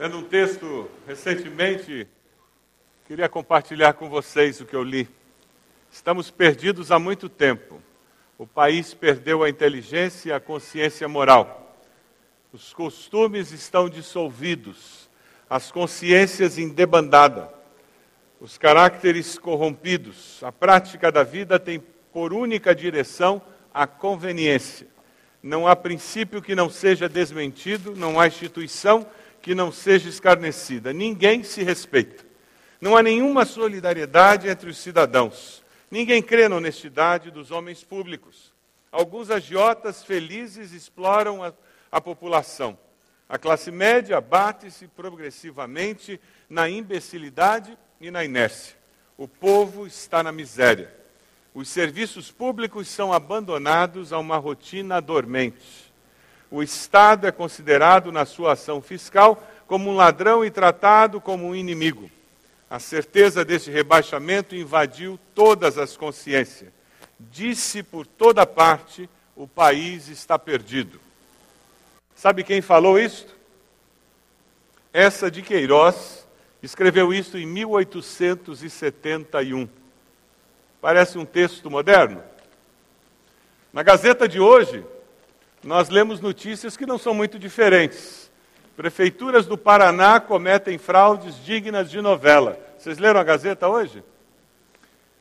[0.00, 2.08] lendo um texto recentemente,
[3.06, 5.06] queria compartilhar com vocês o que eu li.
[5.92, 7.82] Estamos perdidos há muito tempo.
[8.38, 11.76] O país perdeu a inteligência e a consciência moral.
[12.50, 15.10] Os costumes estão dissolvidos,
[15.50, 17.52] as consciências em debandada,
[18.40, 20.42] os caracteres corrompidos.
[20.42, 21.78] A prática da vida tem
[22.10, 23.42] por única direção
[23.74, 24.86] a conveniência.
[25.42, 29.06] Não há princípio que não seja desmentido, não há instituição
[29.42, 30.92] que não seja escarnecida.
[30.92, 32.24] Ninguém se respeita.
[32.80, 35.62] Não há nenhuma solidariedade entre os cidadãos.
[35.90, 38.52] Ninguém crê na honestidade dos homens públicos.
[38.90, 41.52] Alguns agiotas felizes exploram a,
[41.90, 42.78] a população.
[43.28, 48.76] A classe média bate-se progressivamente na imbecilidade e na inércia.
[49.16, 50.92] O povo está na miséria.
[51.54, 55.89] Os serviços públicos são abandonados a uma rotina dormente
[56.50, 61.54] o Estado é considerado, na sua ação fiscal, como um ladrão e tratado como um
[61.54, 62.10] inimigo.
[62.68, 66.70] A certeza deste rebaixamento invadiu todas as consciências.
[67.18, 70.98] Disse por toda parte: o país está perdido.
[72.14, 73.34] Sabe quem falou isto?
[74.92, 76.26] Essa de Queiroz
[76.62, 79.68] escreveu isso em 1871.
[80.80, 82.20] Parece um texto moderno.
[83.72, 84.84] Na Gazeta de hoje,
[85.62, 88.30] nós lemos notícias que não são muito diferentes.
[88.76, 92.58] Prefeituras do Paraná cometem fraudes dignas de novela.
[92.78, 94.02] Vocês leram a Gazeta hoje?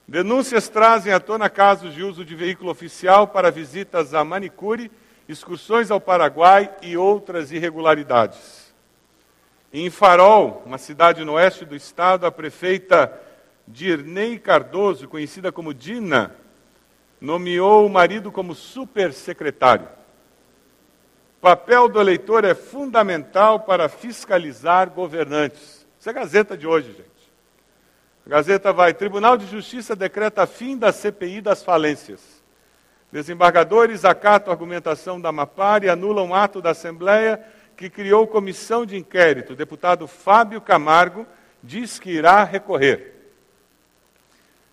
[0.08, 4.90] Denúncias trazem à tona casos de uso de veículo oficial para visitas a manicure,
[5.28, 8.73] excursões ao Paraguai e outras irregularidades.
[9.73, 13.14] Em Farol, uma cidade no oeste do estado, a prefeita
[13.67, 16.34] Dirnei Cardoso, conhecida como Dina,
[17.22, 19.98] nomeou o marido como supersecretário.
[21.40, 25.88] O papel do eleitor é fundamental para fiscalizar governantes.
[25.98, 27.32] Isso é a Gazeta de hoje, gente.
[28.26, 32.44] A Gazeta vai: Tribunal de Justiça decreta fim da CPI das falências.
[33.10, 37.42] Desembargadores acatam a argumentação da Mapar e anulam ato da Assembleia
[37.78, 39.54] que criou comissão de inquérito.
[39.54, 41.26] O deputado Fábio Camargo
[41.64, 43.16] diz que irá recorrer.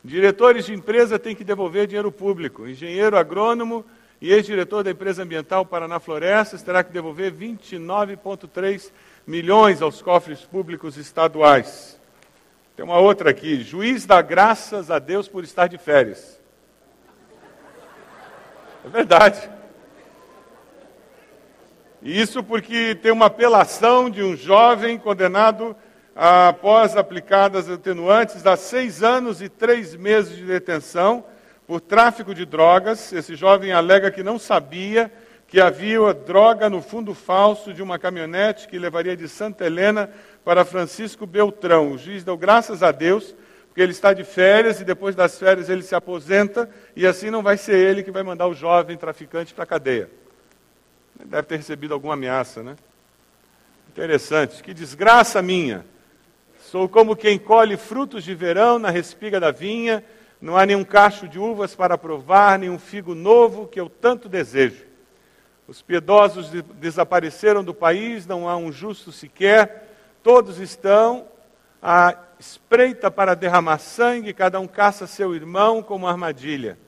[0.02, 2.66] Diretores de empresa têm que devolver dinheiro público.
[2.66, 3.84] Engenheiro agrônomo
[4.20, 8.90] e ex-diretor da empresa ambiental Paraná Florestas terá que devolver 29,3
[9.26, 12.00] milhões aos cofres públicos estaduais.
[12.74, 13.62] Tem uma outra aqui.
[13.62, 16.40] Juiz dá graças a Deus por estar de férias.
[18.84, 19.50] É verdade.
[22.02, 25.74] Isso porque tem uma apelação de um jovem condenado
[26.14, 31.24] após aplicadas atenuantes a seis anos e três meses de detenção
[31.66, 33.12] por tráfico de drogas.
[33.12, 35.12] Esse jovem alega que não sabia
[35.48, 40.10] que havia droga no fundo falso de uma caminhonete que levaria de Santa Helena
[40.44, 41.92] para Francisco Beltrão.
[41.92, 43.34] O juiz deu graças a Deus,
[43.68, 47.42] porque ele está de férias e depois das férias ele se aposenta e assim não
[47.42, 50.10] vai ser ele que vai mandar o jovem traficante para a cadeia.
[51.24, 52.76] Deve ter recebido alguma ameaça, né?
[53.88, 54.62] Interessante.
[54.62, 55.86] Que desgraça minha.
[56.60, 60.04] Sou como quem colhe frutos de verão na respiga da vinha
[60.40, 64.84] não há nenhum cacho de uvas para provar, nenhum figo novo que eu tanto desejo.
[65.66, 69.88] Os piedosos desapareceram do país, não há um justo sequer.
[70.22, 71.26] Todos estão
[71.82, 76.78] à espreita para derramar sangue, cada um caça seu irmão como armadilha.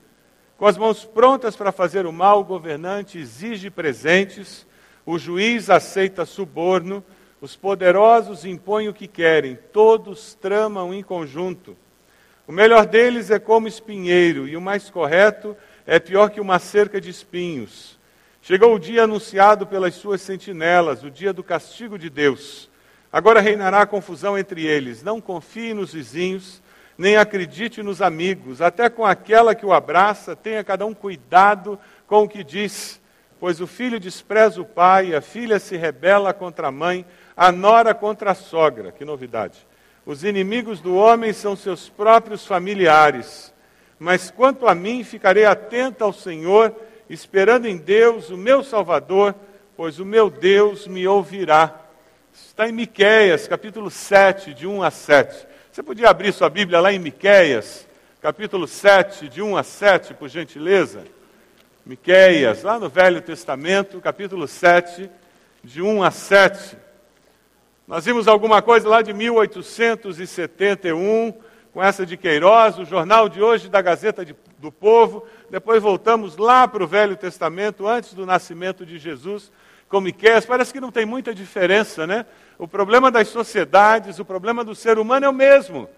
[0.56, 4.66] Com as mãos prontas para fazer o mal, o governante exige presentes,
[5.06, 7.03] o juiz aceita suborno,
[7.41, 11.76] os poderosos impõem o que querem, todos tramam em conjunto.
[12.48, 15.54] O melhor deles é como espinheiro, e o mais correto
[15.86, 17.98] é pior que uma cerca de espinhos.
[18.41, 22.70] Chegou o dia anunciado pelas suas sentinelas, o dia do castigo de Deus.
[23.12, 25.03] Agora reinará confusão entre eles.
[25.03, 26.62] Não confie nos vizinhos,
[26.97, 28.62] nem acredite nos amigos.
[28.62, 32.98] Até com aquela que o abraça, tenha cada um cuidado com o que diz.
[33.38, 37.04] Pois o filho despreza o pai, a filha se rebela contra a mãe,
[37.37, 38.90] a nora contra a sogra.
[38.90, 39.68] Que novidade.
[40.08, 43.52] Os inimigos do homem são seus próprios familiares.
[43.99, 46.75] Mas quanto a mim, ficarei atento ao Senhor,
[47.10, 49.34] esperando em Deus, o meu Salvador,
[49.76, 51.78] pois o meu Deus me ouvirá.
[52.32, 55.46] Está em Miqueias, capítulo 7, de 1 a 7.
[55.70, 57.87] Você podia abrir sua Bíblia lá em Miqueias,
[58.22, 61.04] capítulo 7, de 1 a 7, por gentileza?
[61.84, 65.11] Miqueias, lá no Velho Testamento, capítulo 7,
[65.62, 66.88] de 1 a 7.
[67.88, 71.32] Nós vimos alguma coisa lá de 1871,
[71.73, 75.25] com essa de Queiroz, o jornal de hoje da Gazeta de, do Povo.
[75.49, 79.50] Depois voltamos lá para o Velho Testamento, antes do nascimento de Jesus,
[79.88, 82.26] com Miqueias, parece que não tem muita diferença, né?
[82.58, 85.88] O problema das sociedades, o problema do ser humano é o mesmo,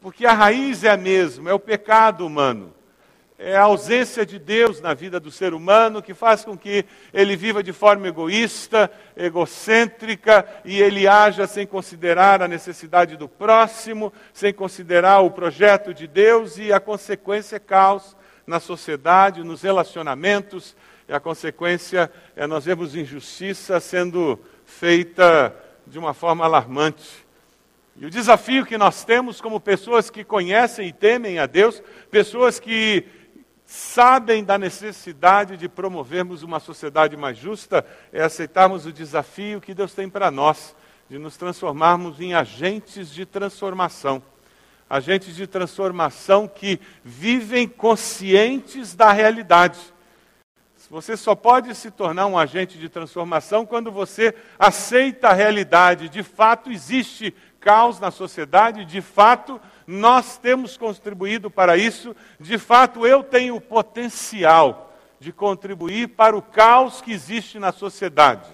[0.00, 2.72] porque a raiz é a mesma, é o pecado humano
[3.42, 7.34] é a ausência de Deus na vida do ser humano que faz com que ele
[7.34, 14.52] viva de forma egoísta, egocêntrica e ele haja sem considerar a necessidade do próximo, sem
[14.52, 18.14] considerar o projeto de Deus e a consequência é caos
[18.46, 20.76] na sociedade, nos relacionamentos,
[21.08, 25.54] e a consequência é nós vemos injustiça sendo feita
[25.86, 27.26] de uma forma alarmante.
[27.96, 32.60] E o desafio que nós temos como pessoas que conhecem e temem a Deus, pessoas
[32.60, 33.06] que
[33.70, 39.94] sabem da necessidade de promovermos uma sociedade mais justa, é aceitarmos o desafio que Deus
[39.94, 40.74] tem para nós,
[41.08, 44.20] de nos transformarmos em agentes de transformação.
[44.88, 49.78] Agentes de transformação que vivem conscientes da realidade.
[50.90, 56.08] Você só pode se tornar um agente de transformação quando você aceita a realidade.
[56.08, 63.04] De fato, existe caos na sociedade, de fato, nós temos contribuído para isso, de fato,
[63.04, 68.48] eu tenho o potencial de contribuir para o caos que existe na sociedade.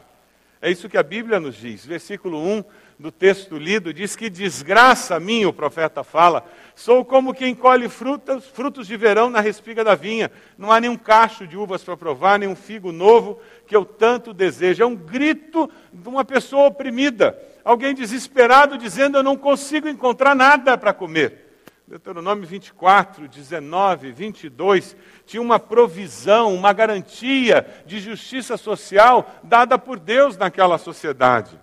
[0.63, 1.85] É isso que a Bíblia nos diz.
[1.85, 2.65] Versículo 1
[2.99, 7.89] do texto lido diz que desgraça a mim, o profeta fala, sou como quem colhe
[7.89, 10.31] frutas, frutos de verão na respiga da vinha.
[10.57, 14.83] Não há nenhum cacho de uvas para provar, nenhum figo novo que eu tanto desejo.
[14.83, 20.79] É um grito de uma pessoa oprimida alguém desesperado dizendo: Eu não consigo encontrar nada
[20.79, 21.43] para comer.
[21.87, 30.37] Deuteronômio 24, 19, 22, tinha uma provisão, uma garantia de justiça social dada por Deus
[30.37, 31.61] naquela sociedade.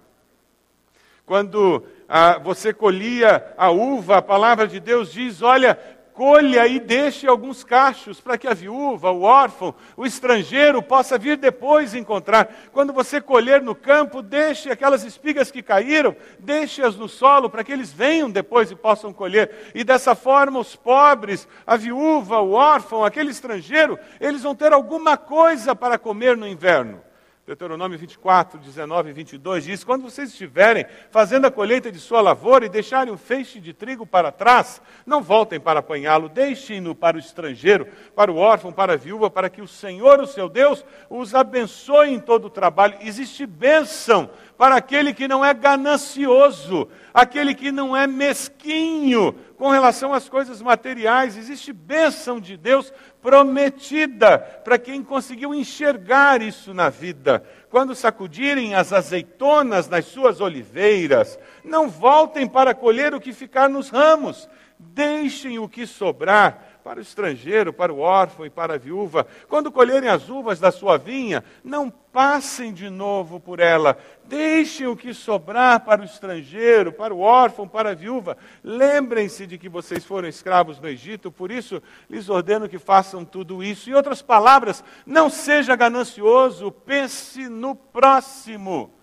[1.26, 5.80] Quando ah, você colhia a uva, a palavra de Deus diz: Olha,
[6.14, 11.38] colha e deixe alguns cachos para que a viúva, o órfão, o estrangeiro possa vir
[11.38, 12.54] depois encontrar.
[12.72, 17.72] Quando você colher no campo, deixe aquelas espigas que caíram, deixe-as no solo para que
[17.72, 19.72] eles venham depois e possam colher.
[19.74, 25.18] E dessa forma, os pobres, a viúva, o órfão, aquele estrangeiro, eles vão ter alguma
[25.18, 27.02] coisa para comer no inverno.
[27.46, 32.66] Deuteronômio 24, 19 e 22 diz: Quando vocês estiverem fazendo a colheita de sua lavoura
[32.66, 37.20] e deixarem o feixe de trigo para trás, não voltem para apanhá-lo, deixem-no para o
[37.20, 37.86] estrangeiro,
[38.16, 42.14] para o órfão, para a viúva, para que o Senhor, o seu Deus, os abençoe
[42.14, 42.98] em todo o trabalho.
[43.02, 44.30] Existe bênção
[44.64, 50.62] para aquele que não é ganancioso, aquele que não é mesquinho com relação às coisas
[50.62, 51.36] materiais.
[51.36, 57.44] Existe bênção de Deus prometida para quem conseguiu enxergar isso na vida.
[57.70, 63.90] Quando sacudirem as azeitonas nas suas oliveiras, não voltem para colher o que ficar nos
[63.90, 64.48] ramos,
[64.80, 69.26] deixem o que sobrar para o estrangeiro, para o órfão e para a viúva.
[69.48, 73.98] Quando colherem as uvas da sua vinha, não passem de novo por ela.
[74.26, 78.38] Deixem o que sobrar para o estrangeiro, para o órfão, para a viúva.
[78.64, 83.64] Lembrem-se de que vocês foram escravos no Egito, por isso lhes ordeno que façam tudo
[83.64, 83.90] isso.
[83.90, 88.94] Em outras palavras, não seja ganancioso, pense no próximo.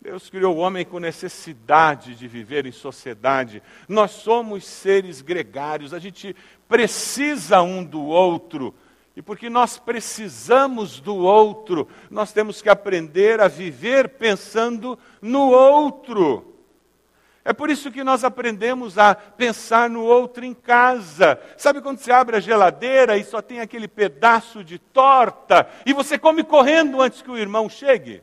[0.00, 3.62] Deus criou o homem com necessidade de viver em sociedade.
[3.88, 6.36] Nós somos seres gregários, a gente
[6.68, 8.74] precisa um do outro.
[9.16, 16.54] E porque nós precisamos do outro, nós temos que aprender a viver pensando no outro.
[17.44, 21.40] É por isso que nós aprendemos a pensar no outro em casa.
[21.56, 26.18] Sabe quando você abre a geladeira e só tem aquele pedaço de torta e você
[26.18, 28.22] come correndo antes que o irmão chegue?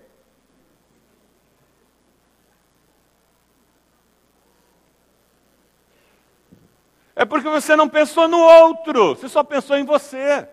[7.16, 10.48] É porque você não pensou no outro, você só pensou em você.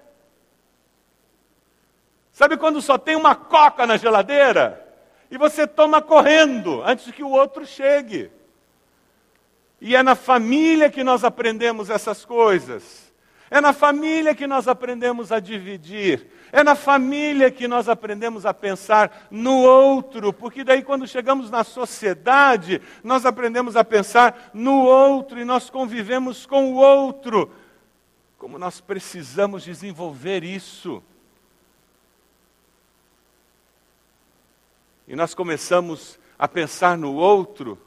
[2.32, 4.78] Sabe quando só tem uma coca na geladeira?
[5.30, 8.30] E você toma correndo antes que o outro chegue.
[9.80, 13.01] E é na família que nós aprendemos essas coisas.
[13.52, 16.26] É na família que nós aprendemos a dividir.
[16.50, 21.62] É na família que nós aprendemos a pensar no outro, porque daí quando chegamos na
[21.62, 27.52] sociedade, nós aprendemos a pensar no outro e nós convivemos com o outro.
[28.38, 31.02] Como nós precisamos desenvolver isso.
[35.06, 37.78] E nós começamos a pensar no outro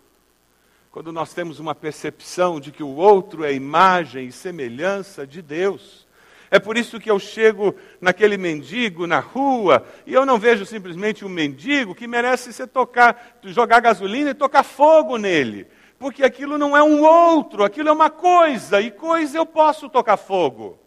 [0.96, 6.08] quando nós temos uma percepção de que o outro é imagem e semelhança de Deus.
[6.50, 11.26] É por isso que eu chego naquele mendigo na rua e eu não vejo simplesmente
[11.26, 15.68] um mendigo que merece ser tocar, jogar gasolina e tocar fogo nele.
[16.00, 20.16] Porque aquilo não é um outro, aquilo é uma coisa, e coisa eu posso tocar
[20.16, 20.80] fogo.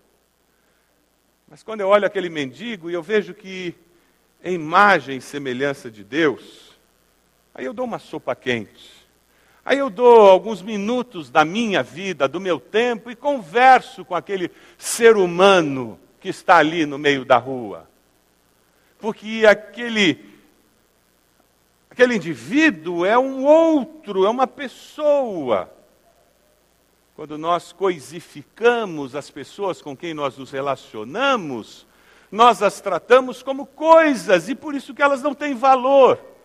[1.47, 3.75] Mas quando eu olho aquele mendigo e eu vejo que
[4.43, 6.75] em imagem e semelhança de Deus,
[7.55, 8.98] aí eu dou uma sopa quente.
[9.69, 14.51] Aí eu dou alguns minutos da minha vida, do meu tempo, e converso com aquele
[14.79, 17.87] ser humano que está ali no meio da rua.
[18.99, 20.25] Porque aquele,
[21.91, 25.71] aquele indivíduo é um outro, é uma pessoa.
[27.15, 31.87] Quando nós coisificamos as pessoas com quem nós nos relacionamos,
[32.33, 36.38] nós as tratamos como coisas e por isso que elas não têm valor.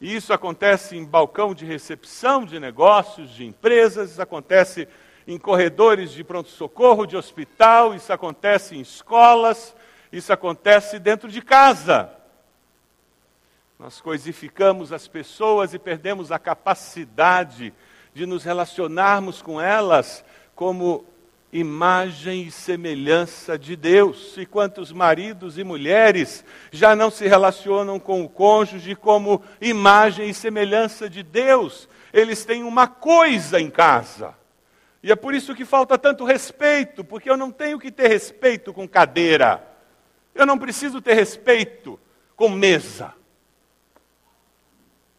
[0.00, 4.86] E isso acontece em balcão de recepção de negócios, de empresas, isso acontece
[5.26, 9.74] em corredores de pronto-socorro, de hospital, isso acontece em escolas,
[10.12, 12.10] isso acontece dentro de casa.
[13.78, 17.74] Nós coisificamos as pessoas e perdemos a capacidade
[18.14, 20.24] de nos relacionarmos com elas
[20.54, 21.04] como
[21.52, 24.36] imagem e semelhança de Deus.
[24.36, 30.34] E quantos maridos e mulheres já não se relacionam com o cônjuge como imagem e
[30.34, 31.88] semelhança de Deus?
[32.12, 34.34] Eles têm uma coisa em casa.
[35.02, 38.72] E é por isso que falta tanto respeito, porque eu não tenho que ter respeito
[38.72, 39.64] com cadeira.
[40.34, 41.98] Eu não preciso ter respeito
[42.34, 43.14] com mesa.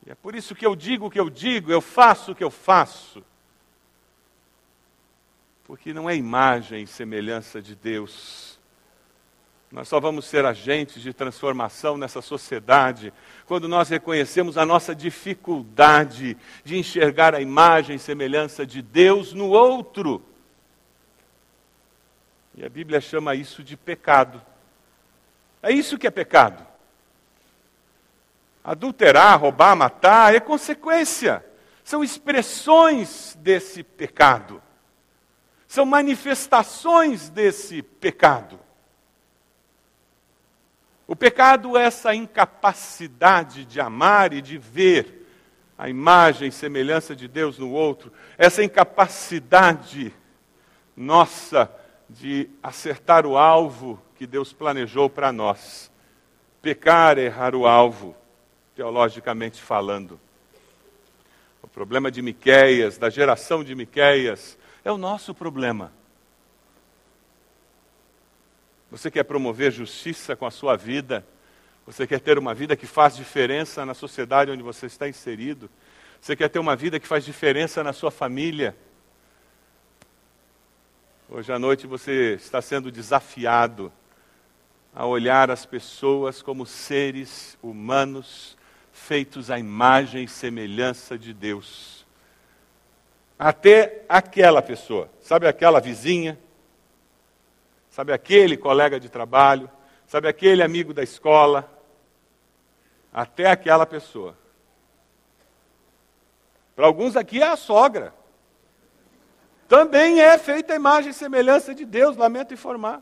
[0.05, 2.43] E é por isso que eu digo o que eu digo, eu faço o que
[2.43, 3.23] eu faço
[5.69, 8.59] porque não é imagem e semelhança de Deus.
[9.71, 13.13] Nós só vamos ser agentes de transformação nessa sociedade
[13.45, 19.49] quando nós reconhecemos a nossa dificuldade de enxergar a imagem e semelhança de Deus no
[19.49, 20.23] outro.
[22.55, 24.41] E a Bíblia chama isso de pecado.
[25.61, 26.65] É isso que é pecado.
[28.63, 31.45] Adulterar, roubar, matar é consequência,
[31.83, 34.63] são expressões desse pecado
[35.69, 38.59] são manifestações desse pecado.
[41.05, 45.27] O pecado é essa incapacidade de amar e de ver
[45.77, 50.11] a imagem e semelhança de Deus no outro, essa incapacidade
[50.97, 51.71] nossa
[52.09, 55.91] de acertar o alvo que Deus planejou para nós.
[56.63, 58.15] Pecar é errar o alvo,
[58.75, 60.19] teologicamente falando.
[61.61, 65.91] O problema de Miqueias, da geração de Miqueias, é o nosso problema.
[68.91, 71.25] Você quer promover justiça com a sua vida?
[71.85, 75.69] Você quer ter uma vida que faz diferença na sociedade onde você está inserido?
[76.19, 78.75] Você quer ter uma vida que faz diferença na sua família?
[81.29, 83.91] Hoje à noite você está sendo desafiado
[84.93, 88.57] a olhar as pessoas como seres humanos
[88.91, 91.98] feitos à imagem e semelhança de Deus
[93.39, 95.09] até aquela pessoa.
[95.21, 96.37] Sabe aquela vizinha?
[97.89, 99.71] Sabe aquele colega de trabalho?
[100.05, 101.71] Sabe aquele amigo da escola?
[103.13, 104.37] Até aquela pessoa.
[106.75, 108.13] Para alguns aqui é a sogra.
[109.69, 113.01] Também é feita a imagem e semelhança de Deus, lamento informar.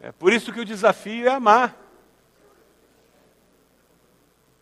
[0.00, 1.87] É por isso que o desafio é amar.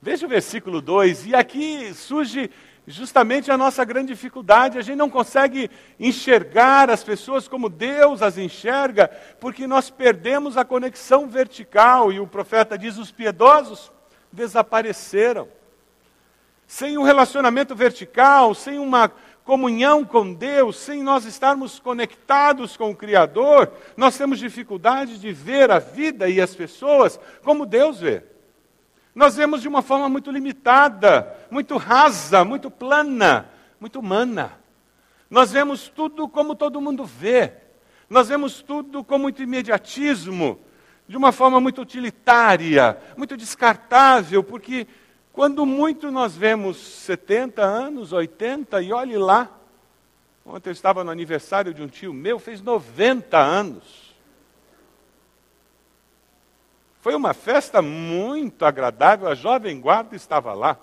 [0.06, 2.48] Veja o versículo 2, e aqui surge
[2.86, 4.78] justamente a nossa grande dificuldade.
[4.78, 9.10] A gente não consegue enxergar as pessoas como Deus as enxerga,
[9.40, 13.90] porque nós perdemos a conexão vertical, e o profeta diz: os piedosos
[14.30, 15.48] desapareceram.
[16.68, 19.10] Sem um relacionamento vertical, sem uma
[19.42, 25.68] comunhão com Deus, sem nós estarmos conectados com o Criador, nós temos dificuldade de ver
[25.68, 28.35] a vida e as pessoas como Deus vê
[29.16, 33.48] nós vemos de uma forma muito limitada, muito rasa, muito plana,
[33.80, 34.52] muito humana.
[35.30, 37.54] Nós vemos tudo como todo mundo vê.
[38.10, 40.60] Nós vemos tudo com muito imediatismo,
[41.08, 44.86] de uma forma muito utilitária, muito descartável, porque
[45.32, 49.48] quando muito nós vemos 70 anos, 80, e olhe lá.
[50.44, 54.05] Ontem eu estava no aniversário de um tio meu, fez 90 anos.
[57.06, 60.76] Foi uma festa muito agradável, a jovem guarda estava lá.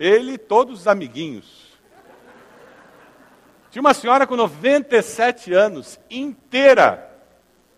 [0.00, 1.78] Ele e todos os amiguinhos.
[3.70, 7.06] Tinha uma senhora com 97 anos, inteira,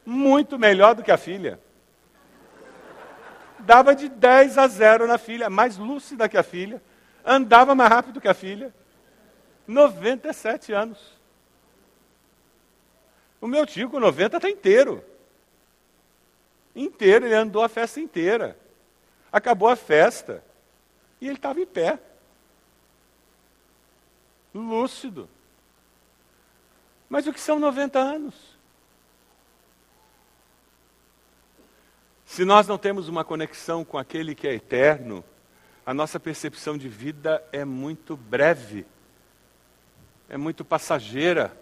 [0.06, 1.58] muito melhor do que a filha.
[3.58, 6.80] Dava de 10 a 0 na filha, mais lúcida que a filha,
[7.24, 8.72] andava mais rápido que a filha.
[9.66, 11.20] 97 anos.
[13.40, 15.04] O meu tio com 90 está inteiro
[16.74, 18.58] inteiro, ele andou a festa inteira.
[19.30, 20.44] Acabou a festa
[21.20, 21.98] e ele estava em pé.
[24.52, 25.28] lúcido.
[27.08, 28.34] Mas o que são 90 anos?
[32.24, 35.24] Se nós não temos uma conexão com aquele que é eterno,
[35.86, 38.86] a nossa percepção de vida é muito breve,
[40.28, 41.56] é muito passageira.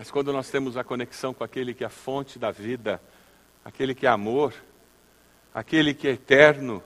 [0.00, 2.98] Mas quando nós temos a conexão com aquele que é a fonte da vida,
[3.62, 4.54] aquele que é amor,
[5.52, 6.82] aquele que é eterno,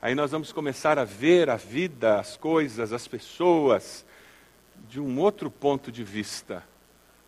[0.00, 4.06] aí nós vamos começar a ver a vida, as coisas, as pessoas,
[4.88, 6.64] de um outro ponto de vista.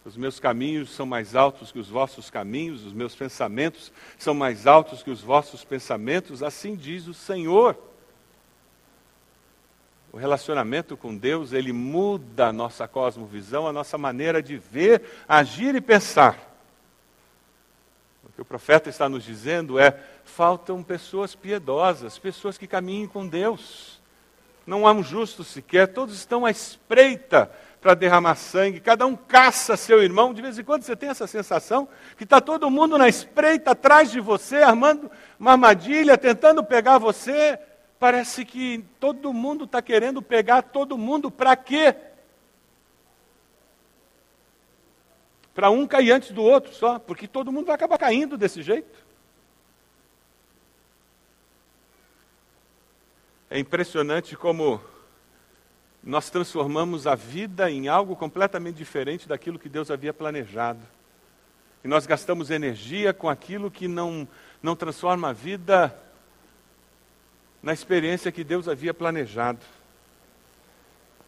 [0.02, 4.66] Os meus caminhos são mais altos que os vossos caminhos, os meus pensamentos são mais
[4.66, 7.76] altos que os vossos pensamentos, assim diz o Senhor.
[10.12, 15.74] O relacionamento com Deus, ele muda a nossa cosmovisão, a nossa maneira de ver, agir
[15.74, 16.38] e pensar.
[18.24, 23.26] O que o profeta está nos dizendo é: faltam pessoas piedosas, pessoas que caminhem com
[23.26, 24.00] Deus.
[24.66, 27.50] Não há um justo sequer, todos estão à espreita
[27.80, 30.34] para derramar sangue, cada um caça seu irmão.
[30.34, 34.10] De vez em quando você tem essa sensação que está todo mundo na espreita atrás
[34.10, 37.58] de você, armando uma armadilha, tentando pegar você.
[37.98, 41.94] Parece que todo mundo está querendo pegar todo mundo para quê?
[45.52, 49.04] Para um cair antes do outro só, porque todo mundo vai acabar caindo desse jeito.
[53.50, 54.80] É impressionante como
[56.02, 60.86] nós transformamos a vida em algo completamente diferente daquilo que Deus havia planejado.
[61.82, 64.28] E nós gastamos energia com aquilo que não,
[64.62, 65.96] não transforma a vida
[67.62, 69.60] na experiência que Deus havia planejado.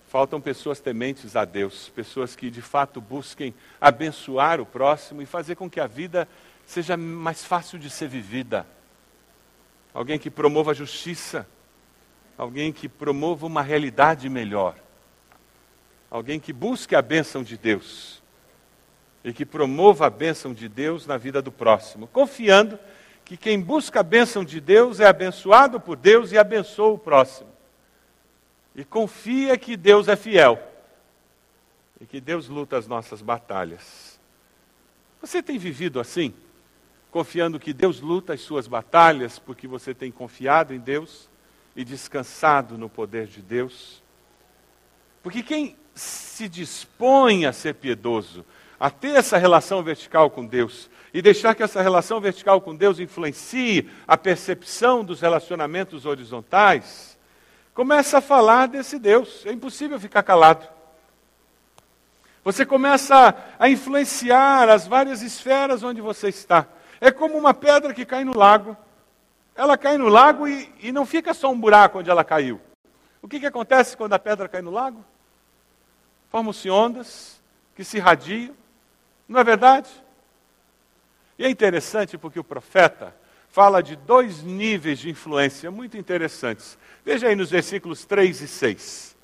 [0.09, 5.55] Faltam pessoas tementes a Deus, pessoas que de fato busquem abençoar o próximo e fazer
[5.55, 6.27] com que a vida
[6.67, 8.67] seja mais fácil de ser vivida.
[9.95, 11.47] Alguém que promova a justiça
[12.41, 14.75] alguém que promova uma realidade melhor,
[16.11, 18.23] alguém que busque a bênção de Deus
[19.23, 22.79] e que promova a bênção de Deus na vida do próximo, confiando
[23.31, 27.49] que quem busca a bênção de Deus é abençoado por Deus e abençoa o próximo.
[28.75, 30.61] E confia que Deus é fiel
[32.01, 34.19] e que Deus luta as nossas batalhas.
[35.21, 36.35] Você tem vivido assim?
[37.09, 41.31] Confiando que Deus luta as suas batalhas porque você tem confiado em Deus?
[41.77, 44.03] e descansado no poder de Deus.
[45.23, 48.45] Porque quem se dispõe a ser piedoso,
[48.79, 52.99] a ter essa relação vertical com Deus e deixar que essa relação vertical com Deus
[52.99, 57.19] influencie a percepção dos relacionamentos horizontais,
[57.75, 59.45] começa a falar desse Deus.
[59.47, 60.67] É impossível ficar calado.
[62.45, 66.67] Você começa a influenciar as várias esferas onde você está.
[67.01, 68.77] É como uma pedra que cai no lago
[69.61, 72.59] ela cai no lago e, e não fica só um buraco onde ela caiu.
[73.21, 75.05] O que, que acontece quando a pedra cai no lago?
[76.31, 77.39] Formam-se ondas
[77.77, 78.55] que se irradiam,
[79.29, 79.91] não é verdade?
[81.41, 83.17] E é interessante porque o profeta
[83.49, 86.77] fala de dois níveis de influência muito interessantes.
[87.03, 89.17] Veja aí nos versículos 3 e 6.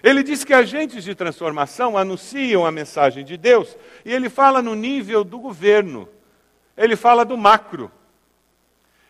[0.00, 4.76] Ele diz que agentes de transformação anunciam a mensagem de Deus, e ele fala no
[4.76, 6.08] nível do governo,
[6.76, 7.90] ele fala do macro.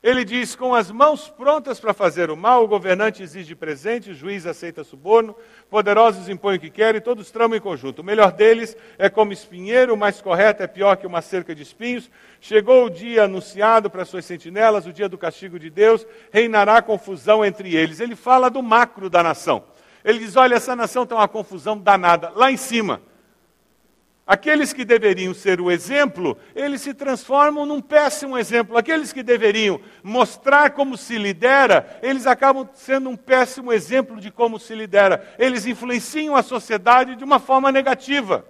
[0.04, 4.14] Ele diz: com as mãos prontas para fazer o mal, o governante exige presente, o
[4.14, 5.34] juiz aceita suborno,
[5.70, 8.00] poderosos impõem o que querem, todos tramam em conjunto.
[8.00, 11.62] O melhor deles é como espinheiro, o mais correto é pior que uma cerca de
[11.62, 12.10] espinhos.
[12.38, 17.42] Chegou o dia anunciado para suas sentinelas, o dia do castigo de Deus, reinará confusão
[17.42, 17.98] entre eles.
[17.98, 19.64] Ele fala do macro da nação.
[20.04, 23.00] Ele diz: olha, essa nação tem uma confusão danada, lá em cima.
[24.26, 28.78] Aqueles que deveriam ser o exemplo, eles se transformam num péssimo exemplo.
[28.78, 34.58] Aqueles que deveriam mostrar como se lidera, eles acabam sendo um péssimo exemplo de como
[34.58, 35.34] se lidera.
[35.38, 38.46] Eles influenciam a sociedade de uma forma negativa.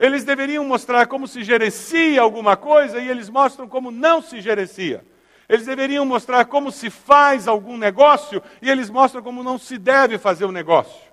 [0.00, 5.04] Eles deveriam mostrar como se gerencia alguma coisa e eles mostram como não se gerencia.
[5.46, 10.16] Eles deveriam mostrar como se faz algum negócio e eles mostram como não se deve
[10.16, 11.11] fazer o negócio.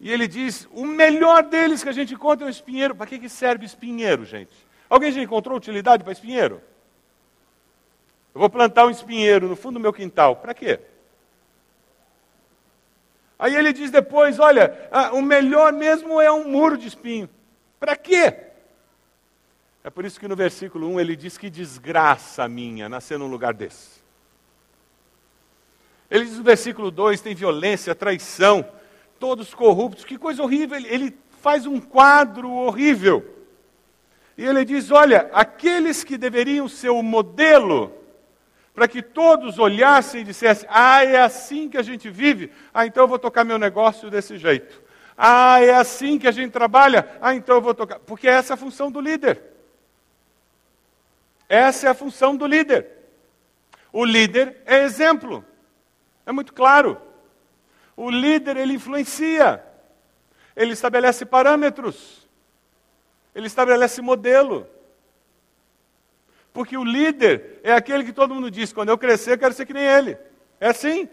[0.00, 2.94] E ele diz: o melhor deles que a gente encontra é o espinheiro.
[2.94, 4.54] Para que, que serve espinheiro, gente?
[4.88, 6.60] Alguém já encontrou utilidade para espinheiro?
[8.34, 10.36] Eu vou plantar um espinheiro no fundo do meu quintal.
[10.36, 10.80] Para quê?
[13.38, 17.28] Aí ele diz depois: olha, ah, o melhor mesmo é um muro de espinho.
[17.78, 18.34] Para quê?
[19.82, 23.52] É por isso que no versículo 1 ele diz que desgraça minha nascer num lugar
[23.52, 24.02] desse.
[26.10, 28.66] Ele diz no versículo 2: tem violência, traição
[29.24, 30.76] todos corruptos, que coisa horrível.
[30.76, 33.24] Ele, ele faz um quadro horrível.
[34.36, 37.90] E ele diz: olha, aqueles que deveriam ser o modelo
[38.74, 42.52] para que todos olhassem e dissessem: Ah, é assim que a gente vive?
[42.74, 44.82] Ah, então eu vou tocar meu negócio desse jeito.
[45.16, 47.08] Ah, é assim que a gente trabalha?
[47.18, 48.00] Ah, então eu vou tocar.
[48.00, 49.42] Porque essa é a função do líder.
[51.48, 52.88] Essa é a função do líder.
[53.90, 55.42] O líder é exemplo.
[56.26, 57.00] É muito claro.
[57.96, 59.64] O líder, ele influencia.
[60.56, 62.28] Ele estabelece parâmetros.
[63.34, 64.66] Ele estabelece modelo.
[66.52, 69.66] Porque o líder é aquele que todo mundo diz: quando eu crescer, eu quero ser
[69.66, 70.16] que nem ele.
[70.60, 71.08] É assim.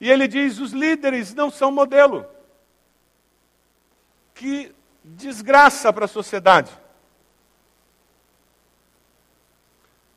[0.00, 2.26] E ele diz: os líderes não são modelo.
[4.34, 6.72] Que desgraça para a sociedade.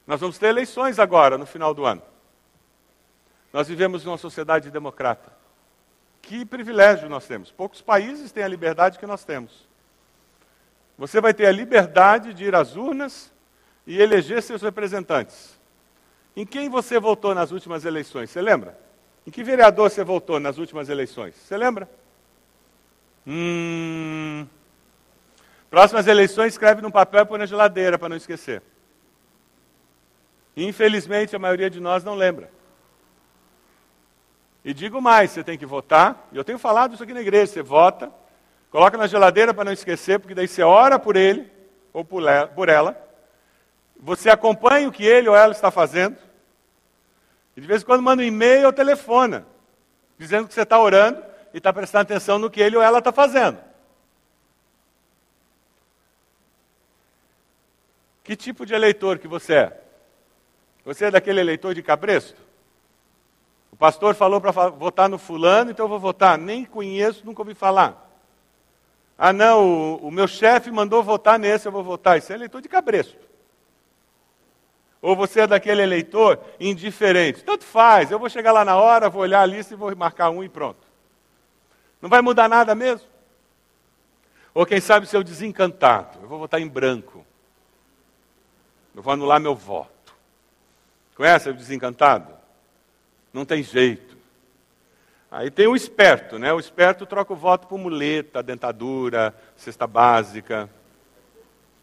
[0.08, 2.02] Nós vamos ter eleições agora, no final do ano.
[3.52, 5.32] Nós vivemos numa sociedade democrata.
[6.22, 7.52] Que privilégio nós temos.
[7.52, 9.68] Poucos países têm a liberdade que nós temos.
[10.98, 13.32] Você vai ter a liberdade de ir às urnas
[13.86, 15.58] e eleger seus representantes.
[16.36, 18.30] Em quem você votou nas últimas eleições?
[18.30, 18.78] Você lembra?
[19.26, 21.36] Em que vereador você votou nas últimas eleições?
[21.36, 21.90] Você lembra?
[23.26, 24.48] Hum.
[25.70, 28.62] Próximas eleições, escreve num papel e põe na geladeira para não esquecer.
[30.56, 32.50] Infelizmente, a maioria de nós não lembra.
[34.64, 37.62] E digo mais, você tem que votar, eu tenho falado isso aqui na igreja, você
[37.62, 38.12] vota,
[38.70, 41.50] Coloca na geladeira para não esquecer, porque daí você ora por ele
[41.94, 42.96] ou por ela.
[44.00, 46.18] Você acompanha o que ele ou ela está fazendo.
[47.56, 49.46] E de vez em quando manda um e-mail ou telefona,
[50.18, 53.12] dizendo que você está orando e está prestando atenção no que ele ou ela está
[53.12, 53.58] fazendo.
[58.24, 59.82] Que tipo de eleitor que você é?
[60.84, 62.40] Você é daquele eleitor de cabresto?
[63.78, 66.36] O pastor falou para votar no fulano, então eu vou votar.
[66.36, 68.10] Nem conheço, nunca ouvi falar.
[69.16, 72.18] Ah, não, o, o meu chefe mandou votar nesse, eu vou votar.
[72.18, 73.16] Isso é eleitor de cabresto.
[75.00, 77.44] Ou você é daquele eleitor indiferente.
[77.44, 80.32] Tanto faz, eu vou chegar lá na hora, vou olhar a lista e vou marcar
[80.32, 80.80] um e pronto.
[82.02, 83.08] Não vai mudar nada mesmo.
[84.56, 86.18] Ou quem sabe seu desencantado.
[86.20, 87.24] Eu vou votar em branco.
[88.96, 90.16] Eu vou anular meu voto.
[91.16, 92.37] Conhece o desencantado?
[93.38, 94.18] Não tem jeito.
[95.30, 96.52] Aí tem o esperto, né?
[96.52, 100.68] O esperto troca o voto por muleta, dentadura, cesta básica.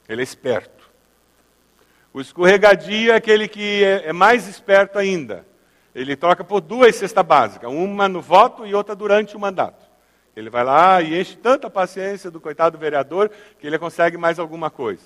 [0.09, 0.91] Ele é esperto.
[2.13, 5.47] O escorregadio é aquele que é, é mais esperto ainda.
[5.95, 9.89] Ele troca por duas cestas básicas, uma no voto e outra durante o mandato.
[10.35, 14.71] Ele vai lá e enche tanta paciência do coitado vereador que ele consegue mais alguma
[14.71, 15.05] coisa.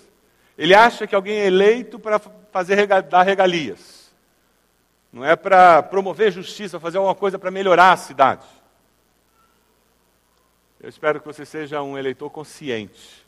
[0.57, 2.19] Ele acha que alguém é eleito para
[2.51, 3.98] fazer dar regalias.
[5.13, 8.47] Não é para promover justiça, fazer alguma coisa para melhorar a cidade.
[10.81, 13.27] Eu espero que você seja um eleitor consciente.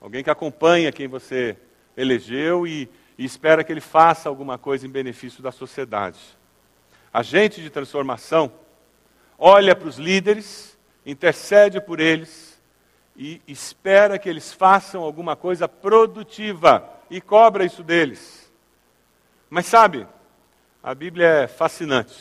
[0.00, 1.56] Alguém que acompanha quem você
[1.96, 6.18] elegeu e, e espera que ele faça alguma coisa em benefício da sociedade.
[7.12, 8.52] Agente de transformação,
[9.38, 12.60] olha para os líderes, intercede por eles
[13.16, 18.45] e espera que eles façam alguma coisa produtiva e cobra isso deles.
[19.48, 20.06] Mas sabe,
[20.82, 22.14] a Bíblia é fascinante.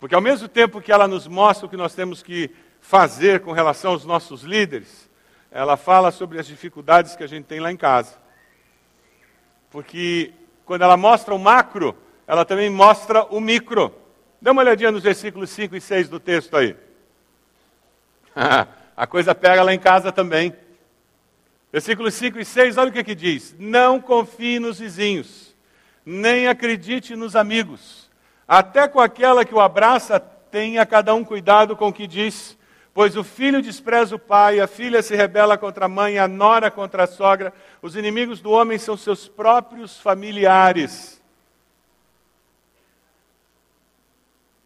[0.00, 3.52] Porque ao mesmo tempo que ela nos mostra o que nós temos que fazer com
[3.52, 5.08] relação aos nossos líderes,
[5.50, 8.16] ela fala sobre as dificuldades que a gente tem lá em casa.
[9.70, 10.32] Porque
[10.64, 13.94] quando ela mostra o macro, ela também mostra o micro.
[14.40, 16.76] Dê uma olhadinha nos versículos 5 e 6 do texto aí.
[18.96, 20.54] a coisa pega lá em casa também.
[21.70, 25.45] Versículos 5 e 6, olha o que, que diz: Não confie nos vizinhos
[26.06, 28.08] nem acredite nos amigos.
[28.46, 32.56] Até com aquela que o abraça, tenha cada um cuidado com o que diz,
[32.94, 36.70] pois o filho despreza o pai, a filha se rebela contra a mãe, a nora
[36.70, 37.52] contra a sogra.
[37.82, 41.20] Os inimigos do homem são seus próprios familiares.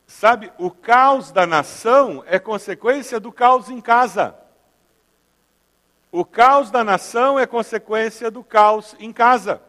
[0.07, 4.37] Sabe, o caos da nação é consequência do caos em casa.
[6.13, 9.63] O caos da nação é consequência do caos em casa.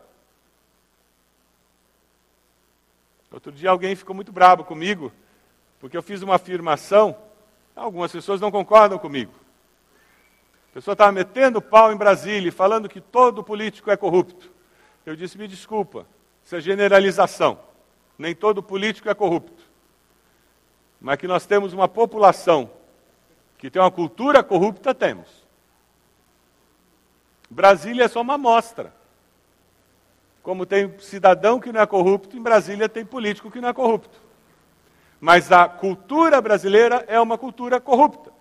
[3.31, 5.11] Outro dia alguém ficou muito bravo comigo,
[5.79, 7.15] porque eu fiz uma afirmação,
[7.73, 9.31] algumas pessoas não concordam comigo.
[10.71, 14.51] A pessoa estava metendo pau em Brasília, falando que todo político é corrupto.
[15.05, 16.05] Eu disse: me desculpa,
[16.43, 17.59] isso é generalização.
[18.17, 19.63] Nem todo político é corrupto.
[20.99, 22.69] Mas que nós temos uma população
[23.57, 25.27] que tem uma cultura corrupta, temos.
[27.49, 28.93] Brasília é só uma amostra.
[30.41, 34.19] Como tem cidadão que não é corrupto, em Brasília tem político que não é corrupto.
[35.19, 38.31] Mas a cultura brasileira é uma cultura corrupta.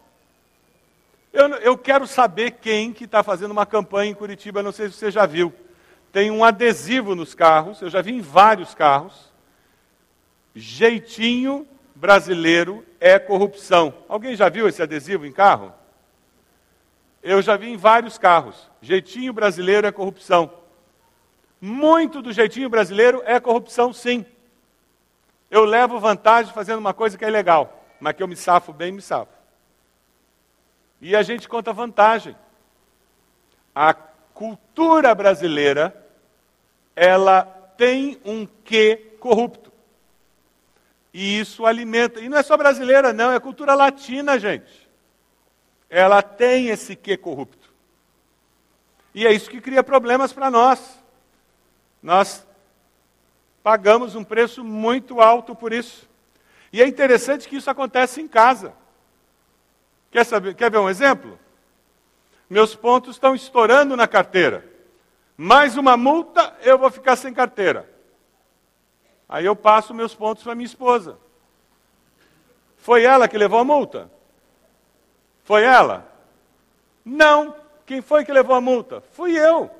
[1.33, 4.95] Eu, eu quero saber quem que está fazendo uma campanha em Curitiba, não sei se
[4.95, 5.53] você já viu.
[6.11, 9.31] tem um adesivo nos carros, eu já vi em vários carros.
[10.55, 13.95] Jeitinho brasileiro é corrupção.
[14.09, 15.73] Alguém já viu esse adesivo em carro?
[17.23, 18.69] Eu já vi em vários carros.
[18.81, 20.51] Jeitinho brasileiro é corrupção.
[21.61, 24.25] Muito do jeitinho brasileiro é corrupção, sim.
[25.51, 28.93] Eu levo vantagem fazendo uma coisa que é legal, mas que eu me safo bem,
[28.93, 29.33] me safo.
[31.01, 32.37] E a gente conta vantagem.
[33.75, 35.95] A cultura brasileira,
[36.95, 37.43] ela
[37.77, 39.73] tem um quê corrupto.
[41.13, 42.21] E isso alimenta.
[42.21, 44.89] E não é só brasileira, não, é cultura latina, gente.
[45.89, 47.69] Ela tem esse quê corrupto.
[49.15, 51.00] E é isso que cria problemas para nós.
[52.03, 52.47] Nós
[53.63, 56.09] pagamos um preço muito alto por isso.
[56.73, 58.73] E é interessante que isso acontece em casa.
[60.11, 61.39] Quer, saber, quer ver um exemplo?
[62.49, 64.69] Meus pontos estão estourando na carteira.
[65.37, 67.89] Mais uma multa, eu vou ficar sem carteira.
[69.29, 71.19] Aí eu passo meus pontos para minha esposa.
[72.79, 74.11] Foi ela que levou a multa?
[75.45, 76.11] Foi ela?
[77.05, 77.55] Não.
[77.87, 79.01] Quem foi que levou a multa?
[79.13, 79.71] Fui eu.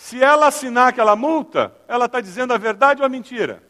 [0.00, 3.62] Se ela assinar aquela multa, ela está dizendo a verdade ou a mentira?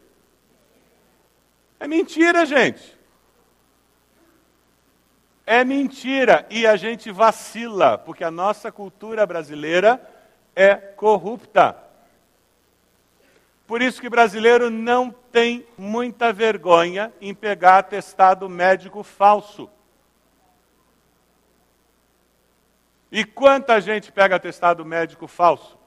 [1.81, 2.97] É mentira, gente.
[5.45, 6.47] É mentira.
[6.49, 10.01] E a gente vacila, porque a nossa cultura brasileira
[10.55, 11.77] é corrupta.
[13.67, 19.69] Por isso que brasileiro não tem muita vergonha em pegar atestado médico falso.
[23.11, 25.80] E quanta gente pega atestado médico falso?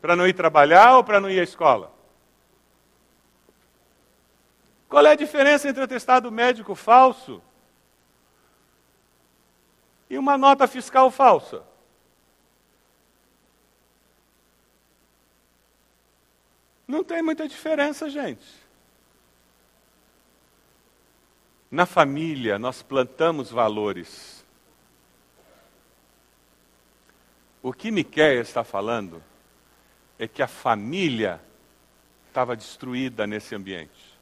[0.00, 1.92] Para não ir trabalhar ou para não ir à escola?
[4.88, 7.40] Qual é a diferença entre atestado médico falso
[10.08, 11.62] e uma nota fiscal falsa?
[16.88, 18.44] Não tem muita diferença, gente.
[21.70, 24.44] Na família, nós plantamos valores.
[27.62, 29.22] O que Miquel está falando
[30.20, 31.40] é que a família
[32.28, 34.18] estava destruída nesse ambiente.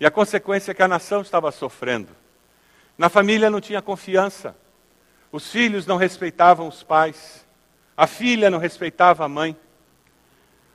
[0.00, 2.08] E a consequência é que a nação estava sofrendo.
[2.96, 4.56] Na família não tinha confiança.
[5.30, 7.46] Os filhos não respeitavam os pais.
[7.94, 9.54] A filha não respeitava a mãe.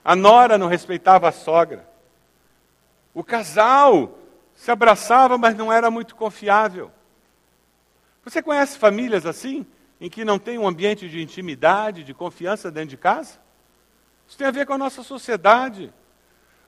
[0.03, 1.89] A nora não respeitava a sogra.
[3.15, 4.15] O casal
[4.53, 6.91] se abraçava, mas não era muito confiável.
[8.23, 9.65] Você conhece famílias assim,
[9.99, 13.43] em que não tem um ambiente de intimidade, de confiança dentro de casa?
[14.27, 15.93] Isso tem a ver com a nossa sociedade.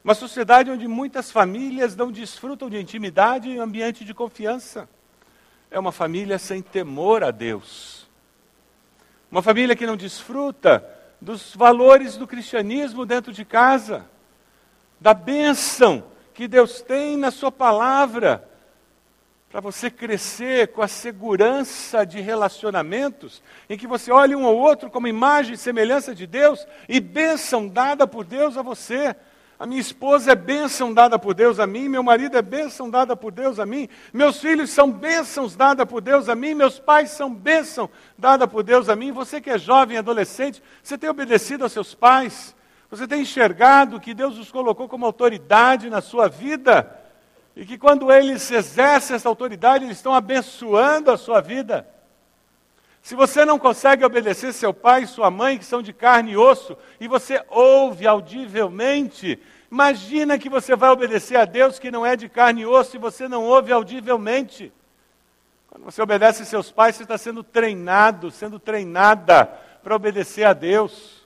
[0.04, 4.88] Uma sociedade onde muitas famílias não desfrutam de intimidade e ambiente de confiança.
[5.70, 8.08] É uma família sem temor a Deus.
[9.30, 10.88] Uma família que não desfruta
[11.20, 14.06] dos valores do cristianismo dentro de casa,
[15.00, 18.48] da bênção que Deus tem na Sua palavra,
[19.50, 24.90] para você crescer com a segurança de relacionamentos, em que você olha um ao outro
[24.92, 29.16] como imagem e semelhança de Deus e bênção dada por Deus a você.
[29.58, 33.16] A minha esposa é bênção dada por Deus a mim, meu marido é bênção dada
[33.16, 37.12] por Deus a mim, meus filhos são bênçãos dada por Deus a mim, meus pais
[37.12, 39.12] são bênção dada por Deus a mim.
[39.14, 42.54] Você que é jovem, adolescente, você tem obedecido aos seus pais,
[42.92, 46.97] você tem enxergado que Deus os colocou como autoridade na sua vida
[47.58, 51.88] e que quando eles exercem essa autoridade, eles estão abençoando a sua vida.
[53.02, 56.38] Se você não consegue obedecer seu pai e sua mãe, que são de carne e
[56.38, 59.42] osso, e você ouve audivelmente,
[59.72, 63.00] imagina que você vai obedecer a Deus que não é de carne e osso e
[63.00, 64.72] você não ouve audivelmente.
[65.68, 69.48] Quando você obedece seus pais, você está sendo treinado, sendo treinada
[69.82, 71.26] para obedecer a Deus.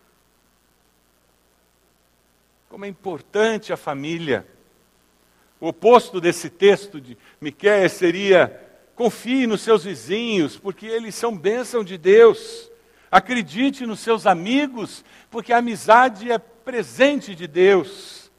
[2.69, 4.47] Como é importante a família.
[5.61, 8.59] O oposto desse texto de Miqueias seria
[8.95, 12.69] Confie nos seus vizinhos, porque eles são bênção de Deus.
[13.11, 18.31] Acredite nos seus amigos, porque a amizade é presente de Deus.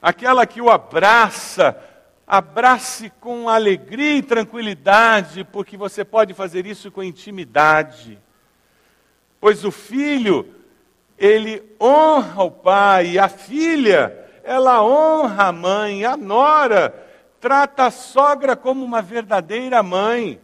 [0.00, 1.76] Aquela que o abraça,
[2.26, 8.18] abrace com alegria e tranquilidade, porque você pode fazer isso com intimidade.
[9.40, 10.46] Pois o filho,
[11.18, 16.94] ele honra o pai, a filha, ela honra a mãe, a nora,
[17.40, 20.40] trata a sogra como uma verdadeira mãe.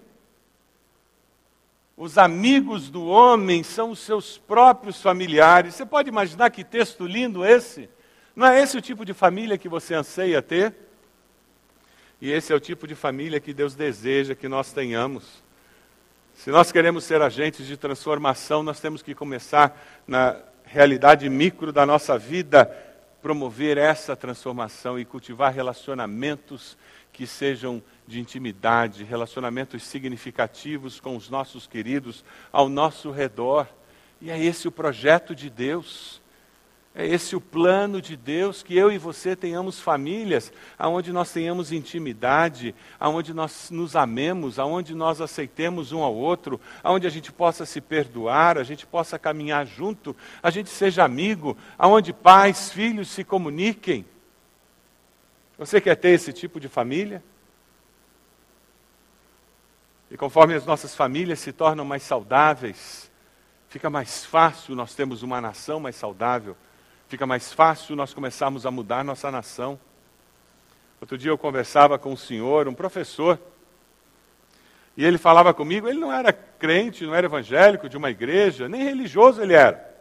[1.97, 5.75] Os amigos do homem são os seus próprios familiares.
[5.75, 7.89] Você pode imaginar que texto lindo esse?
[8.35, 10.75] Não é esse o tipo de família que você anseia ter?
[12.21, 15.43] E esse é o tipo de família que Deus deseja que nós tenhamos.
[16.35, 21.87] Se nós queremos ser agentes de transformação, nós temos que começar na realidade micro da
[21.87, 22.71] nossa vida,
[23.27, 26.79] promover essa transformação e cultivar relacionamentos
[27.13, 33.67] que sejam de intimidade, relacionamentos significativos com os nossos queridos ao nosso redor.
[34.21, 36.23] E é esse o projeto de Deus.
[36.99, 41.71] É esse o plano de Deus, que eu e você tenhamos famílias, aonde nós tenhamos
[41.71, 47.67] intimidade, aonde nós nos amemos, aonde nós aceitemos um ao outro, aonde a gente possa
[47.67, 53.23] se perdoar, a gente possa caminhar junto, a gente seja amigo, aonde pais, filhos se
[53.23, 54.07] comuniquem.
[55.59, 57.23] Você quer ter esse tipo de família?
[60.11, 63.11] E conforme as nossas famílias se tornam mais saudáveis,
[63.69, 66.57] fica mais fácil nós termos uma nação mais saudável
[67.09, 69.79] fica mais fácil nós começarmos a mudar nossa nação.
[71.01, 73.39] Outro dia eu conversava com um senhor, um professor,
[74.97, 78.83] e ele falava comigo, ele não era crente, não era evangélico de uma igreja, nem
[78.83, 79.95] religioso ele era.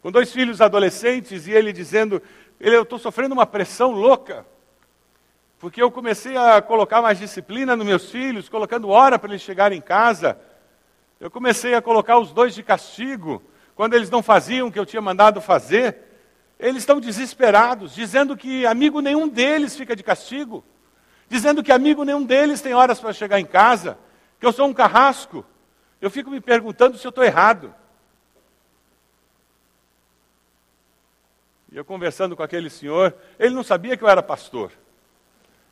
[0.00, 2.20] Com dois filhos adolescentes e ele dizendo,
[2.58, 4.46] ele, eu estou sofrendo uma pressão louca,
[5.58, 9.78] porque eu comecei a colocar mais disciplina nos meus filhos, colocando hora para eles chegarem
[9.78, 10.40] em casa.
[11.20, 13.42] Eu comecei a colocar os dois de castigo
[13.74, 15.96] quando eles não faziam o que eu tinha mandado fazer,
[16.58, 20.62] eles estão desesperados, dizendo que amigo nenhum deles fica de castigo,
[21.28, 23.98] dizendo que amigo nenhum deles tem horas para chegar em casa,
[24.38, 25.44] que eu sou um carrasco.
[26.00, 27.74] Eu fico me perguntando se eu estou errado.
[31.72, 34.72] E eu conversando com aquele senhor, ele não sabia que eu era pastor.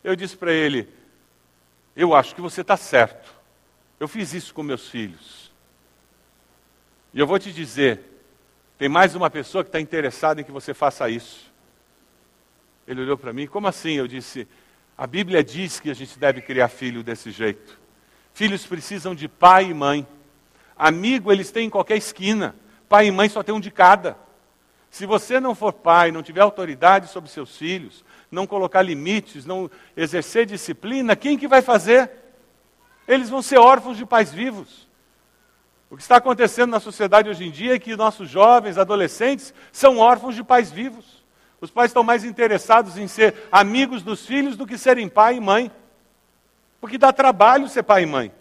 [0.02, 0.88] Eu disse para ele:
[1.96, 3.34] Eu acho que você está certo.
[3.98, 5.47] Eu fiz isso com meus filhos.
[7.12, 8.00] E eu vou te dizer:
[8.76, 11.52] tem mais uma pessoa que está interessada em que você faça isso.
[12.86, 13.92] Ele olhou para mim, como assim?
[13.92, 14.46] Eu disse:
[14.96, 17.78] a Bíblia diz que a gente deve criar filho desse jeito.
[18.34, 20.06] Filhos precisam de pai e mãe.
[20.76, 22.54] Amigo eles têm em qualquer esquina.
[22.88, 24.16] Pai e mãe só tem um de cada.
[24.90, 29.70] Se você não for pai, não tiver autoridade sobre seus filhos, não colocar limites, não
[29.96, 32.10] exercer disciplina, quem que vai fazer?
[33.06, 34.87] Eles vão ser órfãos de pais vivos.
[35.90, 39.98] O que está acontecendo na sociedade hoje em dia é que nossos jovens, adolescentes, são
[39.98, 41.24] órfãos de pais vivos.
[41.60, 45.40] Os pais estão mais interessados em ser amigos dos filhos do que serem pai e
[45.40, 45.72] mãe.
[46.80, 48.32] Porque dá trabalho ser pai e mãe.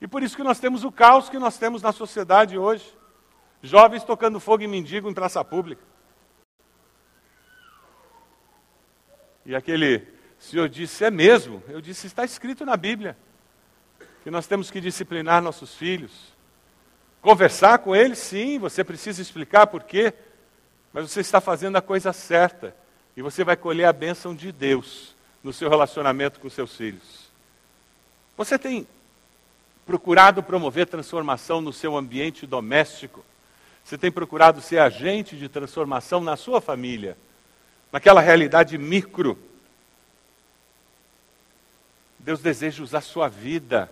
[0.00, 2.96] E por isso que nós temos o caos que nós temos na sociedade hoje.
[3.62, 5.82] Jovens tocando fogo em mendigo em praça pública.
[9.44, 10.06] E aquele
[10.38, 11.62] senhor disse: É mesmo?
[11.68, 13.16] Eu disse: Está escrito na Bíblia
[14.26, 16.10] que nós temos que disciplinar nossos filhos.
[17.22, 20.12] Conversar com eles, sim, você precisa explicar por quê,
[20.92, 22.74] mas você está fazendo a coisa certa
[23.16, 27.30] e você vai colher a bênção de Deus no seu relacionamento com seus filhos.
[28.36, 28.84] Você tem
[29.86, 33.24] procurado promover transformação no seu ambiente doméstico?
[33.84, 37.16] Você tem procurado ser agente de transformação na sua família,
[37.92, 39.38] naquela realidade micro?
[42.18, 43.88] Deus deseja usar sua vida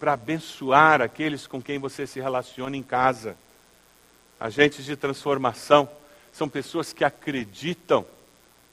[0.00, 3.36] para abençoar aqueles com quem você se relaciona em casa.
[4.40, 5.86] Agentes de transformação
[6.32, 8.06] são pessoas que acreditam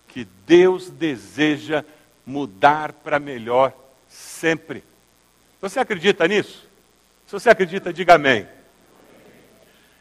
[0.08, 1.84] que Deus deseja
[2.26, 3.74] mudar para melhor
[4.08, 4.86] sempre.
[5.60, 6.66] Você acredita nisso?
[7.26, 8.48] Se você acredita, diga amém.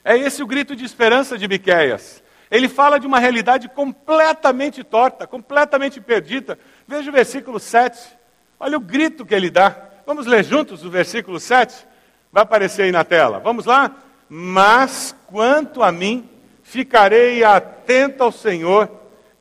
[0.05, 2.23] É esse o grito de esperança de Miqueias.
[2.49, 6.57] Ele fala de uma realidade completamente torta, completamente perdida.
[6.87, 8.17] Veja o versículo 7.
[8.61, 9.86] Olha o grito que ele dá.
[10.07, 11.85] Vamos ler juntos o versículo 7?
[12.31, 13.40] Vai aparecer aí na tela.
[13.40, 13.97] Vamos lá?
[14.29, 16.31] Mas quanto a mim,
[16.62, 18.88] ficarei atento ao Senhor,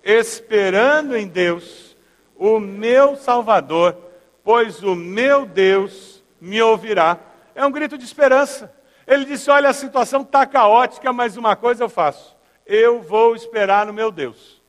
[0.03, 1.95] esperando em Deus,
[2.35, 3.95] o meu Salvador,
[4.43, 7.19] pois o meu Deus me ouvirá.
[7.53, 8.73] É um grito de esperança.
[9.05, 13.85] Ele disse: Olha, a situação está caótica, mas uma coisa eu faço: eu vou esperar
[13.85, 14.59] no meu Deus.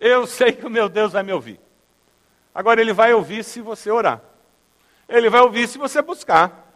[0.00, 1.60] Eu sei que o meu Deus vai me ouvir.
[2.54, 4.22] Agora, ele vai ouvir se você orar.
[5.08, 6.66] Ele vai ouvir se você buscar.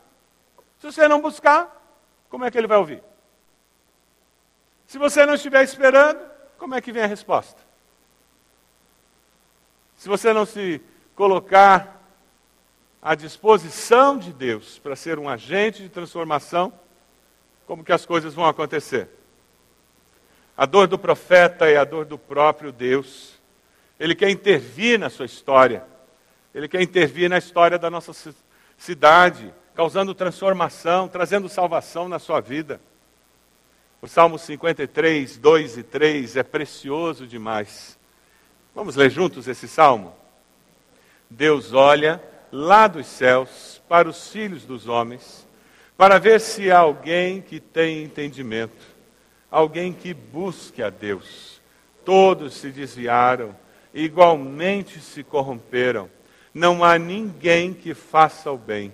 [0.79, 1.81] Se você não buscar,
[2.29, 3.03] como é que ele vai ouvir?
[4.87, 6.21] Se você não estiver esperando,
[6.59, 7.61] como é que vem a resposta?
[9.97, 10.81] Se você não se
[11.15, 12.01] colocar
[13.01, 16.73] à disposição de Deus para ser um agente de transformação,
[17.67, 19.09] como que as coisas vão acontecer?
[20.57, 23.41] A dor do profeta é a dor do próprio Deus.
[23.99, 25.87] Ele quer intervir na sua história.
[26.55, 28.13] Ele quer intervir na história da nossa
[28.77, 32.81] cidade, causando transformação, trazendo salvação na sua vida.
[34.01, 37.99] O Salmo 53, 2 e 3 é precioso demais.
[38.75, 40.15] Vamos ler juntos esse salmo?
[41.31, 45.47] Deus olha lá dos céus para os filhos dos homens,
[45.97, 48.85] para ver se há alguém que tem entendimento,
[49.51, 51.61] alguém que busque a Deus.
[52.05, 53.57] Todos se desviaram,
[53.95, 56.11] igualmente se corromperam.
[56.55, 58.93] Não há ninguém que faça o bem,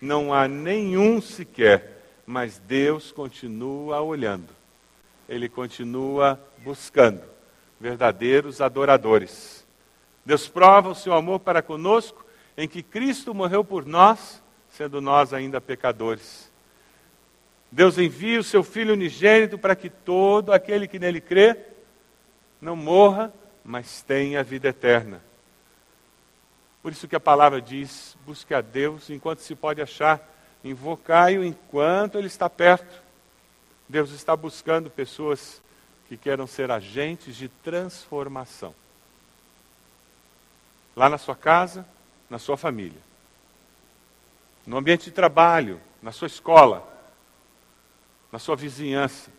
[0.00, 4.48] não há nenhum sequer, mas Deus continua olhando,
[5.28, 7.22] Ele continua buscando
[7.80, 9.66] verdadeiros adoradores.
[10.24, 12.24] Deus prova o seu amor para conosco
[12.56, 14.40] em que Cristo morreu por nós,
[14.70, 16.50] sendo nós ainda pecadores.
[17.70, 21.56] Deus envia o seu Filho unigênito para que todo aquele que nele crê
[22.60, 23.32] não morra,
[23.64, 25.20] mas tenha a vida eterna.
[26.82, 30.20] Por isso que a palavra diz: busque a Deus enquanto se pode achar,
[30.64, 33.02] invocai-o enquanto ele está perto.
[33.88, 35.62] Deus está buscando pessoas
[36.08, 38.74] que queiram ser agentes de transformação.
[40.96, 41.86] Lá na sua casa,
[42.28, 43.00] na sua família,
[44.66, 46.86] no ambiente de trabalho, na sua escola,
[48.30, 49.30] na sua vizinhança.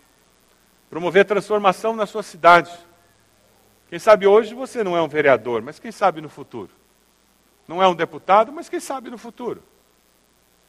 [0.89, 2.71] Promover transformação na sua cidade.
[3.89, 6.69] Quem sabe hoje você não é um vereador, mas quem sabe no futuro?
[7.67, 9.63] Não é um deputado, mas quem sabe no futuro?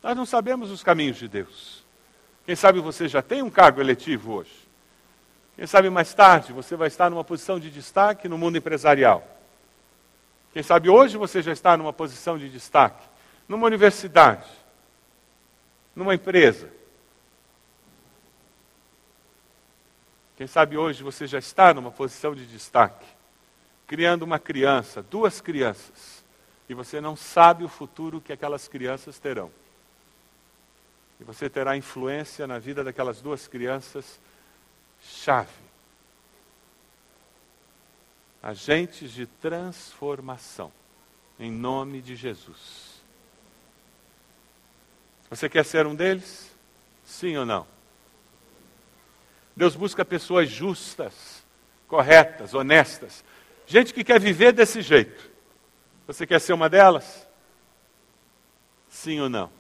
[0.03, 1.85] Nós não sabemos os caminhos de Deus.
[2.45, 4.69] Quem sabe você já tem um cargo eletivo hoje?
[5.57, 9.27] Quem sabe mais tarde você vai estar numa posição de destaque no mundo empresarial.
[10.53, 13.05] Quem sabe hoje você já está numa posição de destaque
[13.49, 14.49] numa universidade,
[15.95, 16.71] numa empresa.
[20.37, 23.07] Quem sabe hoje você já está numa posição de destaque,
[23.87, 26.24] criando uma criança, duas crianças,
[26.69, 29.51] e você não sabe o futuro que aquelas crianças terão.
[31.21, 34.19] E você terá influência na vida daquelas duas crianças
[35.01, 35.65] chave.
[38.43, 40.73] Agentes de transformação,
[41.39, 42.95] em nome de Jesus.
[45.31, 46.51] Você quer ser um deles?
[47.05, 47.67] Sim ou não?
[49.57, 51.43] Deus busca pessoas justas,
[51.87, 53.25] corretas, honestas.
[53.67, 55.34] Gente que quer viver desse jeito.
[56.07, 57.27] Você quer ser uma delas?
[58.89, 59.51] Sim ou não?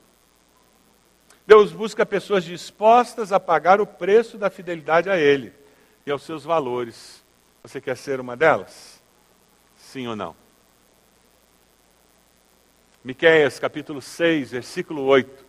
[1.47, 5.53] Deus busca pessoas dispostas a pagar o preço da fidelidade a Ele
[6.07, 7.23] e aos seus valores.
[7.63, 9.03] Você quer ser uma delas?
[9.77, 10.35] Sim ou não?
[13.03, 15.45] Miqueias capítulo 6, versículo 8.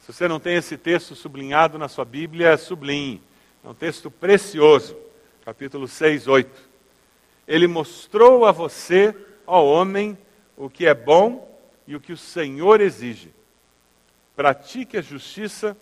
[0.00, 3.22] Se você não tem esse texto sublinhado na sua Bíblia, sublinhe.
[3.64, 4.96] É um texto precioso.
[5.44, 6.50] Capítulo 6, 8.
[7.46, 9.14] Ele mostrou a você,
[9.46, 10.16] ó homem,
[10.56, 11.48] o que é bom
[11.86, 13.32] e o que o Senhor exige
[14.34, 15.76] pratique a justiça,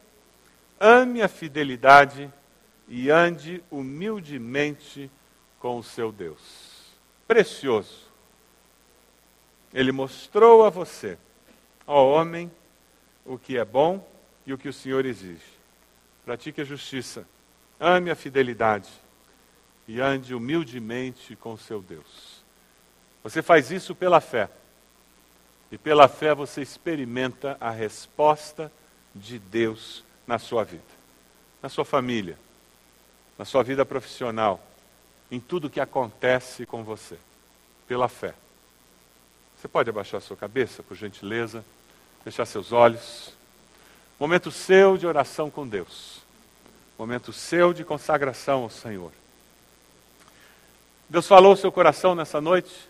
[0.78, 2.30] ame a fidelidade
[2.88, 5.10] e ande humildemente
[5.58, 6.90] com o seu Deus.
[7.26, 8.10] Precioso.
[9.72, 11.16] Ele mostrou a você,
[11.86, 12.50] ó homem,
[13.24, 14.06] o que é bom
[14.44, 15.58] e o que o Senhor exige.
[16.24, 17.26] Pratique a justiça,
[17.78, 18.90] ame a fidelidade
[19.86, 22.39] e ande humildemente com o seu Deus.
[23.22, 24.48] Você faz isso pela fé.
[25.70, 28.72] E pela fé você experimenta a resposta
[29.14, 30.82] de Deus na sua vida,
[31.62, 32.38] na sua família,
[33.38, 34.60] na sua vida profissional,
[35.30, 37.16] em tudo que acontece com você,
[37.86, 38.34] pela fé.
[39.58, 41.64] Você pode abaixar sua cabeça, por gentileza,
[42.24, 43.32] fechar seus olhos.
[44.18, 46.20] Momento seu de oração com Deus.
[46.98, 49.12] Momento seu de consagração ao Senhor.
[51.08, 52.89] Deus falou ao seu coração nessa noite.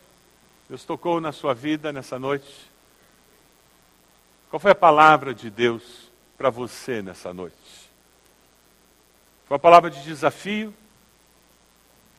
[0.70, 2.70] Deus tocou na sua vida nessa noite.
[4.48, 6.08] Qual foi a palavra de Deus
[6.38, 7.90] para você nessa noite?
[9.48, 10.72] Foi uma palavra de desafio,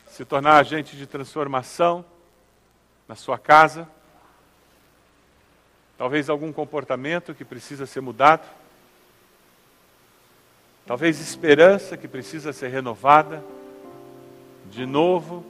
[0.06, 2.04] se tornar agente de transformação
[3.08, 3.88] na sua casa,
[5.96, 8.46] talvez algum comportamento que precisa ser mudado,
[10.86, 13.42] talvez esperança que precisa ser renovada,
[14.70, 15.42] de novo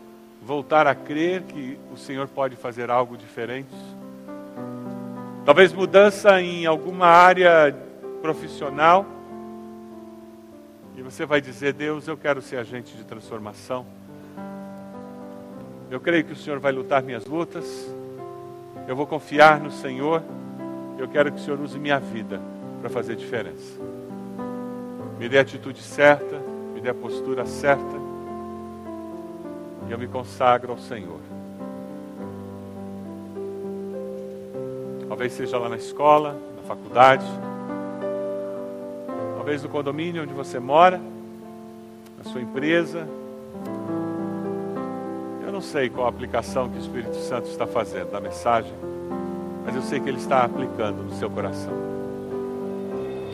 [0.44, 3.74] voltar a crer que o Senhor pode fazer algo diferente.
[5.44, 7.74] Talvez mudança em alguma área
[8.20, 9.06] profissional.
[10.96, 13.86] E você vai dizer: Deus, eu quero ser agente de transformação.
[15.90, 17.92] Eu creio que o Senhor vai lutar minhas lutas.
[18.88, 20.22] Eu vou confiar no Senhor.
[20.98, 22.40] Eu quero que o Senhor use minha vida
[22.80, 23.80] para fazer diferença.
[25.18, 26.38] Me dê a atitude certa,
[26.74, 28.01] me dê a postura certa.
[29.88, 31.20] Eu me consagro ao Senhor.
[35.08, 37.26] Talvez seja lá na escola, na faculdade,
[39.36, 41.00] talvez no condomínio onde você mora,
[42.16, 43.06] na sua empresa.
[45.44, 48.72] Eu não sei qual a aplicação que o Espírito Santo está fazendo da mensagem,
[49.66, 51.74] mas eu sei que Ele está aplicando no seu coração.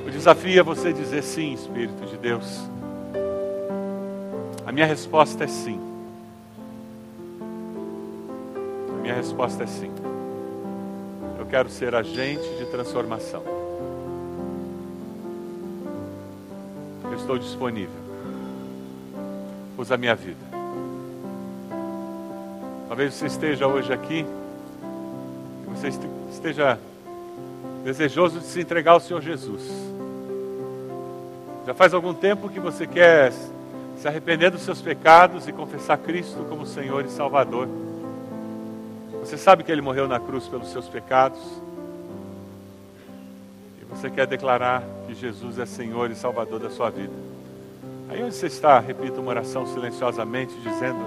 [0.06, 2.68] O desafio é você dizer sim, Espírito de Deus.
[4.66, 5.78] A minha resposta é sim.
[9.38, 9.90] Resposta é sim.
[11.38, 13.42] Eu quero ser agente de transformação.
[17.04, 17.94] Eu estou disponível.
[19.76, 20.40] Usa a minha vida.
[22.88, 25.88] Talvez você esteja hoje aqui e você
[26.32, 26.76] esteja
[27.84, 29.62] desejoso de se entregar ao Senhor Jesus.
[31.64, 33.32] Já faz algum tempo que você quer
[33.98, 37.68] se arrepender dos seus pecados e confessar Cristo como Senhor e Salvador.
[39.28, 41.38] Você sabe que Ele morreu na cruz pelos seus pecados.
[43.78, 47.12] E você quer declarar que Jesus é Senhor e Salvador da sua vida.
[48.08, 50.98] Aí onde você está, repita uma oração silenciosamente, dizendo: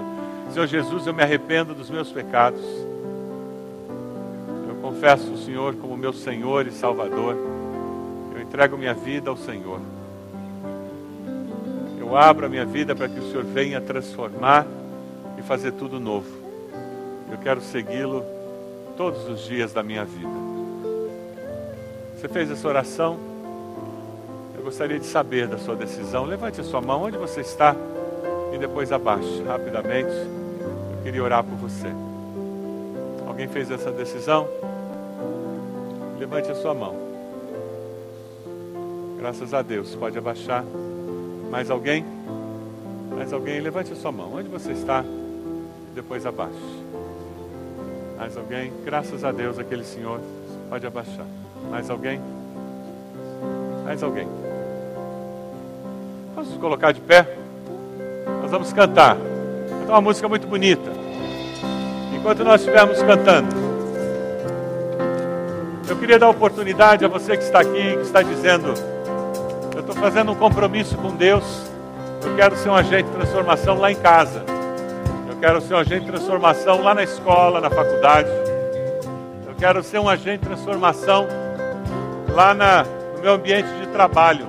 [0.52, 2.62] Senhor Jesus, eu me arrependo dos meus pecados.
[4.68, 7.36] Eu confesso o Senhor como meu Senhor e Salvador.
[8.36, 9.80] Eu entrego minha vida ao Senhor.
[11.98, 14.64] Eu abro a minha vida para que o Senhor venha transformar
[15.36, 16.41] e fazer tudo novo.
[17.32, 18.22] Eu quero segui-lo
[18.94, 20.28] todos os dias da minha vida.
[22.14, 23.18] Você fez essa oração?
[24.54, 26.26] Eu gostaria de saber da sua decisão.
[26.26, 27.74] Levante a sua mão onde você está
[28.52, 30.10] e depois abaixe rapidamente.
[30.10, 31.88] Eu queria orar por você.
[33.26, 34.46] Alguém fez essa decisão?
[36.18, 36.94] Levante a sua mão.
[39.18, 39.94] Graças a Deus.
[39.94, 40.62] Pode abaixar.
[41.50, 42.04] Mais alguém?
[43.16, 43.58] Mais alguém?
[43.58, 44.34] Levante a sua mão.
[44.34, 45.02] Onde você está?
[45.94, 46.81] Depois abaixe.
[48.22, 48.72] Mais alguém?
[48.84, 50.20] Graças a Deus, aquele senhor.
[50.70, 51.26] Pode abaixar.
[51.68, 52.20] Mais alguém?
[53.84, 54.28] Mais alguém?
[56.32, 57.26] Vamos nos colocar de pé?
[58.40, 59.16] Nós vamos cantar.
[59.16, 60.88] Cantar uma música muito bonita.
[62.14, 63.56] Enquanto nós estivermos cantando,
[65.88, 68.72] eu queria dar oportunidade a você que está aqui, que está dizendo
[69.76, 71.64] estou fazendo um compromisso com Deus.
[72.24, 74.51] Eu quero ser um agente de transformação lá em casa.
[75.42, 78.28] Quero ser um agente de transformação lá na escola, na faculdade.
[79.44, 81.26] Eu quero ser um agente de transformação
[82.32, 84.46] lá na, no meu ambiente de trabalho.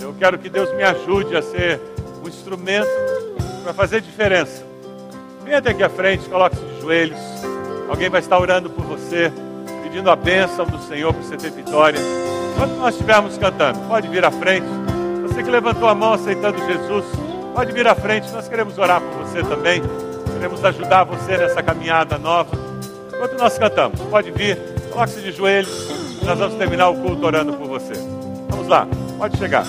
[0.00, 1.80] Eu quero que Deus me ajude a ser
[2.24, 2.86] um instrumento
[3.64, 4.64] para fazer diferença.
[5.42, 7.18] Venha até aqui à frente, coloque-se de joelhos.
[7.88, 9.32] Alguém vai estar orando por você,
[9.82, 11.98] pedindo a bênção do Senhor para você ter vitória.
[12.54, 14.68] Enquanto nós estivermos cantando, pode vir à frente.
[15.22, 17.04] Você que levantou a mão aceitando Jesus,
[17.52, 18.30] pode vir à frente.
[18.30, 19.82] Nós queremos orar por você também.
[20.32, 22.56] Queremos ajudar você nessa caminhada nova.
[23.12, 24.58] Enquanto nós cantamos, pode vir,
[24.90, 25.88] coloque-se de joelhos.
[26.22, 27.94] Nós vamos terminar o culto orando por você.
[28.48, 28.86] Vamos lá,
[29.18, 29.64] pode chegar.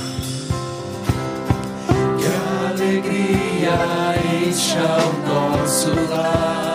[2.17, 2.25] Que
[2.71, 3.73] alegria
[4.47, 6.65] encha o nosso lar.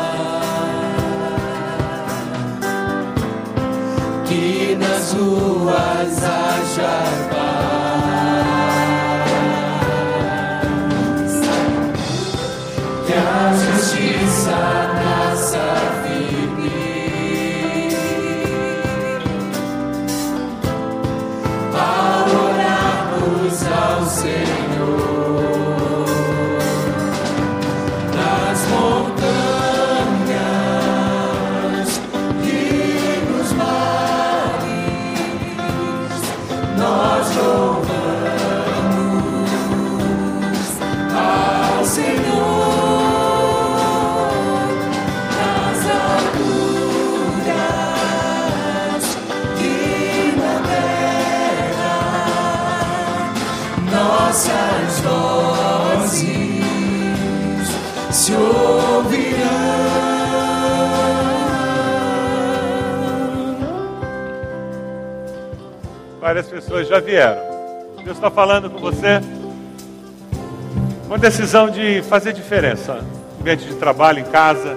[4.31, 8.21] que nas ruas haja paz,
[13.07, 13.70] que a justiça
[15.51, 15.90] sun.
[66.21, 67.41] Várias pessoas já vieram.
[68.05, 69.21] Deus está falando com você.
[71.07, 73.03] Uma decisão de fazer diferença.
[73.41, 74.77] Ambiente de trabalho, em casa.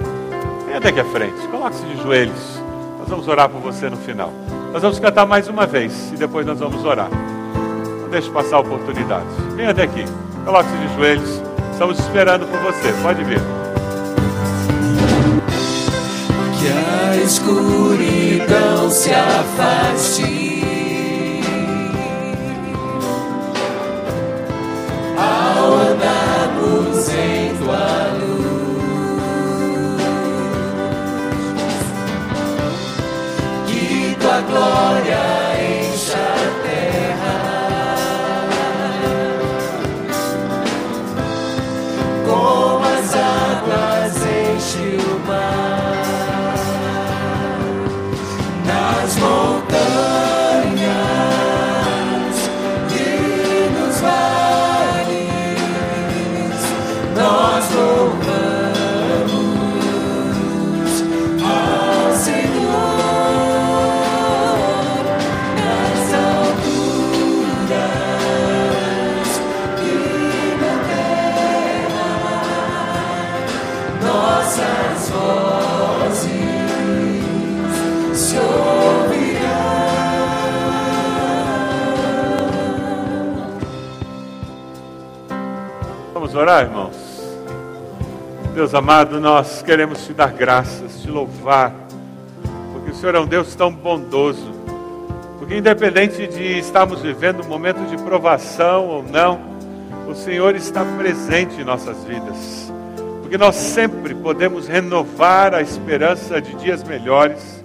[0.66, 1.46] Venha daqui à frente.
[1.52, 2.62] Coloque-se de joelhos.
[3.00, 4.32] Nós vamos orar por você no final.
[4.72, 7.10] Nós vamos cantar mais uma vez e depois nós vamos orar.
[8.02, 9.28] Não deixe passar a oportunidade.
[9.54, 10.06] Venha até aqui.
[10.46, 11.53] Coloque-se de joelhos.
[11.74, 12.94] Estamos esperando por você.
[13.02, 13.42] Pode vir.
[16.60, 20.62] Que a escuridão se afaste.
[25.18, 28.84] Ao andarmos em tua luz,
[33.68, 35.43] que tua glória
[45.26, 45.63] goodbye.
[86.44, 86.94] Orar, irmãos?
[88.54, 91.74] Deus amado, nós queremos te dar graças, te louvar,
[92.74, 94.52] porque o Senhor é um Deus tão bondoso.
[95.40, 99.40] Porque, independente de estarmos vivendo um momento de provação ou não,
[100.06, 102.72] o Senhor está presente em nossas vidas.
[103.22, 107.64] Porque nós sempre podemos renovar a esperança de dias melhores,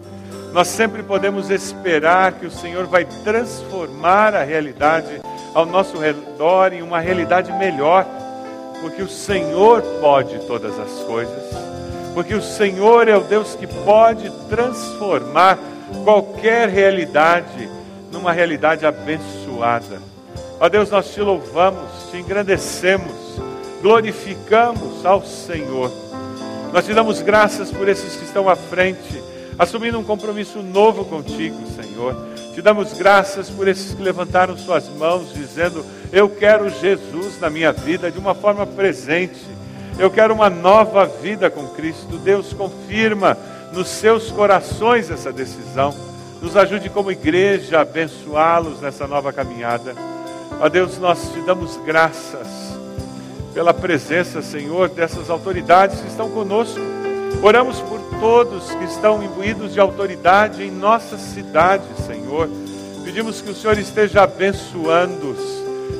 [0.52, 5.20] nós sempre podemos esperar que o Senhor vai transformar a realidade
[5.52, 8.06] ao nosso redor em uma realidade melhor
[8.80, 11.42] porque o Senhor pode todas as coisas,
[12.14, 15.58] porque o Senhor é o Deus que pode transformar
[16.04, 17.68] qualquer realidade
[18.12, 20.00] numa realidade abençoada.
[20.60, 23.12] Ó Deus, nós te louvamos, te engrandecemos,
[23.80, 25.90] glorificamos ao Senhor.
[26.72, 29.22] Nós te damos graças por esses que estão à frente,
[29.58, 32.14] assumindo um compromisso novo contigo, Senhor.
[32.54, 37.72] Te damos graças por esses que levantaram suas mãos, dizendo: Eu quero Jesus na minha
[37.72, 39.40] vida de uma forma presente.
[39.98, 42.16] Eu quero uma nova vida com Cristo.
[42.18, 43.36] Deus confirma
[43.72, 45.94] nos seus corações essa decisão.
[46.40, 49.94] Nos ajude como igreja a abençoá-los nessa nova caminhada.
[50.60, 52.46] Ó Deus, nós te damos graças
[53.52, 56.80] pela presença, Senhor, dessas autoridades que estão conosco.
[57.42, 62.48] Oramos por todos que estão imbuídos de autoridade em nossa cidade, Senhor.
[63.04, 65.57] Pedimos que o Senhor esteja abençoando-os,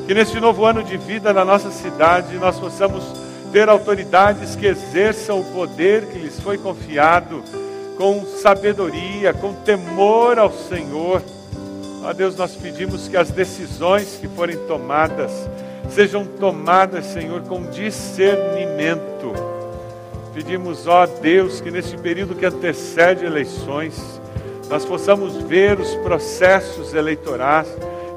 [0.09, 3.03] que neste novo ano de vida na nossa cidade nós possamos
[3.51, 7.43] ter autoridades que exerçam o poder que lhes foi confiado
[7.95, 11.21] com sabedoria, com temor ao Senhor.
[12.03, 15.31] Ó Deus, nós pedimos que as decisões que forem tomadas
[15.91, 19.31] sejam tomadas, Senhor, com discernimento
[20.33, 24.19] Pedimos, ó Deus, que neste período que antecede eleições,
[24.69, 27.67] nós possamos ver os processos eleitorais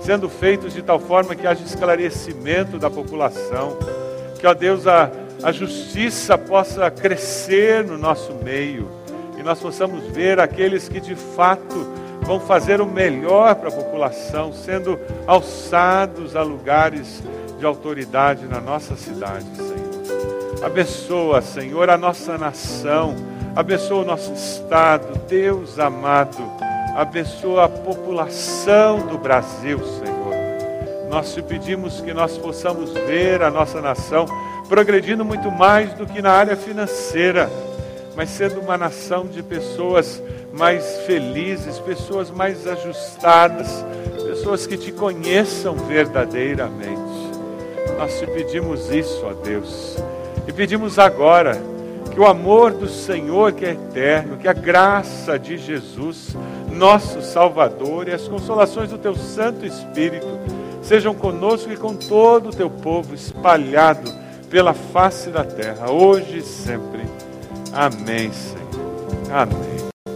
[0.04, 3.76] sendo feitos de tal forma que haja esclarecimento da população,
[4.38, 5.10] que, ó Deus, a,
[5.42, 8.88] a justiça possa crescer no nosso meio
[9.38, 11.86] e nós possamos ver aqueles que de fato
[12.22, 17.22] vão fazer o melhor para a população, sendo alçados a lugares
[17.58, 20.64] de autoridade na nossa cidade, Senhor.
[20.64, 23.16] Abençoa, Senhor, a nossa nação,
[23.56, 26.38] abençoa o nosso estado, Deus amado,
[26.94, 30.12] abençoa a população do Brasil, Senhor.
[31.08, 34.26] Nós te pedimos que nós possamos ver a nossa nação
[34.68, 37.50] progredindo muito mais do que na área financeira,
[38.14, 40.22] mas sendo uma nação de pessoas
[40.52, 43.84] mais felizes, pessoas mais ajustadas,
[44.24, 47.00] pessoas que te conheçam verdadeiramente.
[47.98, 49.96] Nós te pedimos isso, ó Deus.
[50.46, 51.60] E pedimos agora
[52.12, 56.36] que o amor do Senhor, que é eterno, que a graça de Jesus,
[56.70, 60.38] nosso Salvador, e as consolações do Teu Santo Espírito
[60.82, 64.12] sejam conosco e com todo o Teu povo espalhado
[64.50, 67.02] pela face da terra, hoje e sempre.
[67.72, 68.62] Amém, Senhor.
[69.30, 69.81] Amém.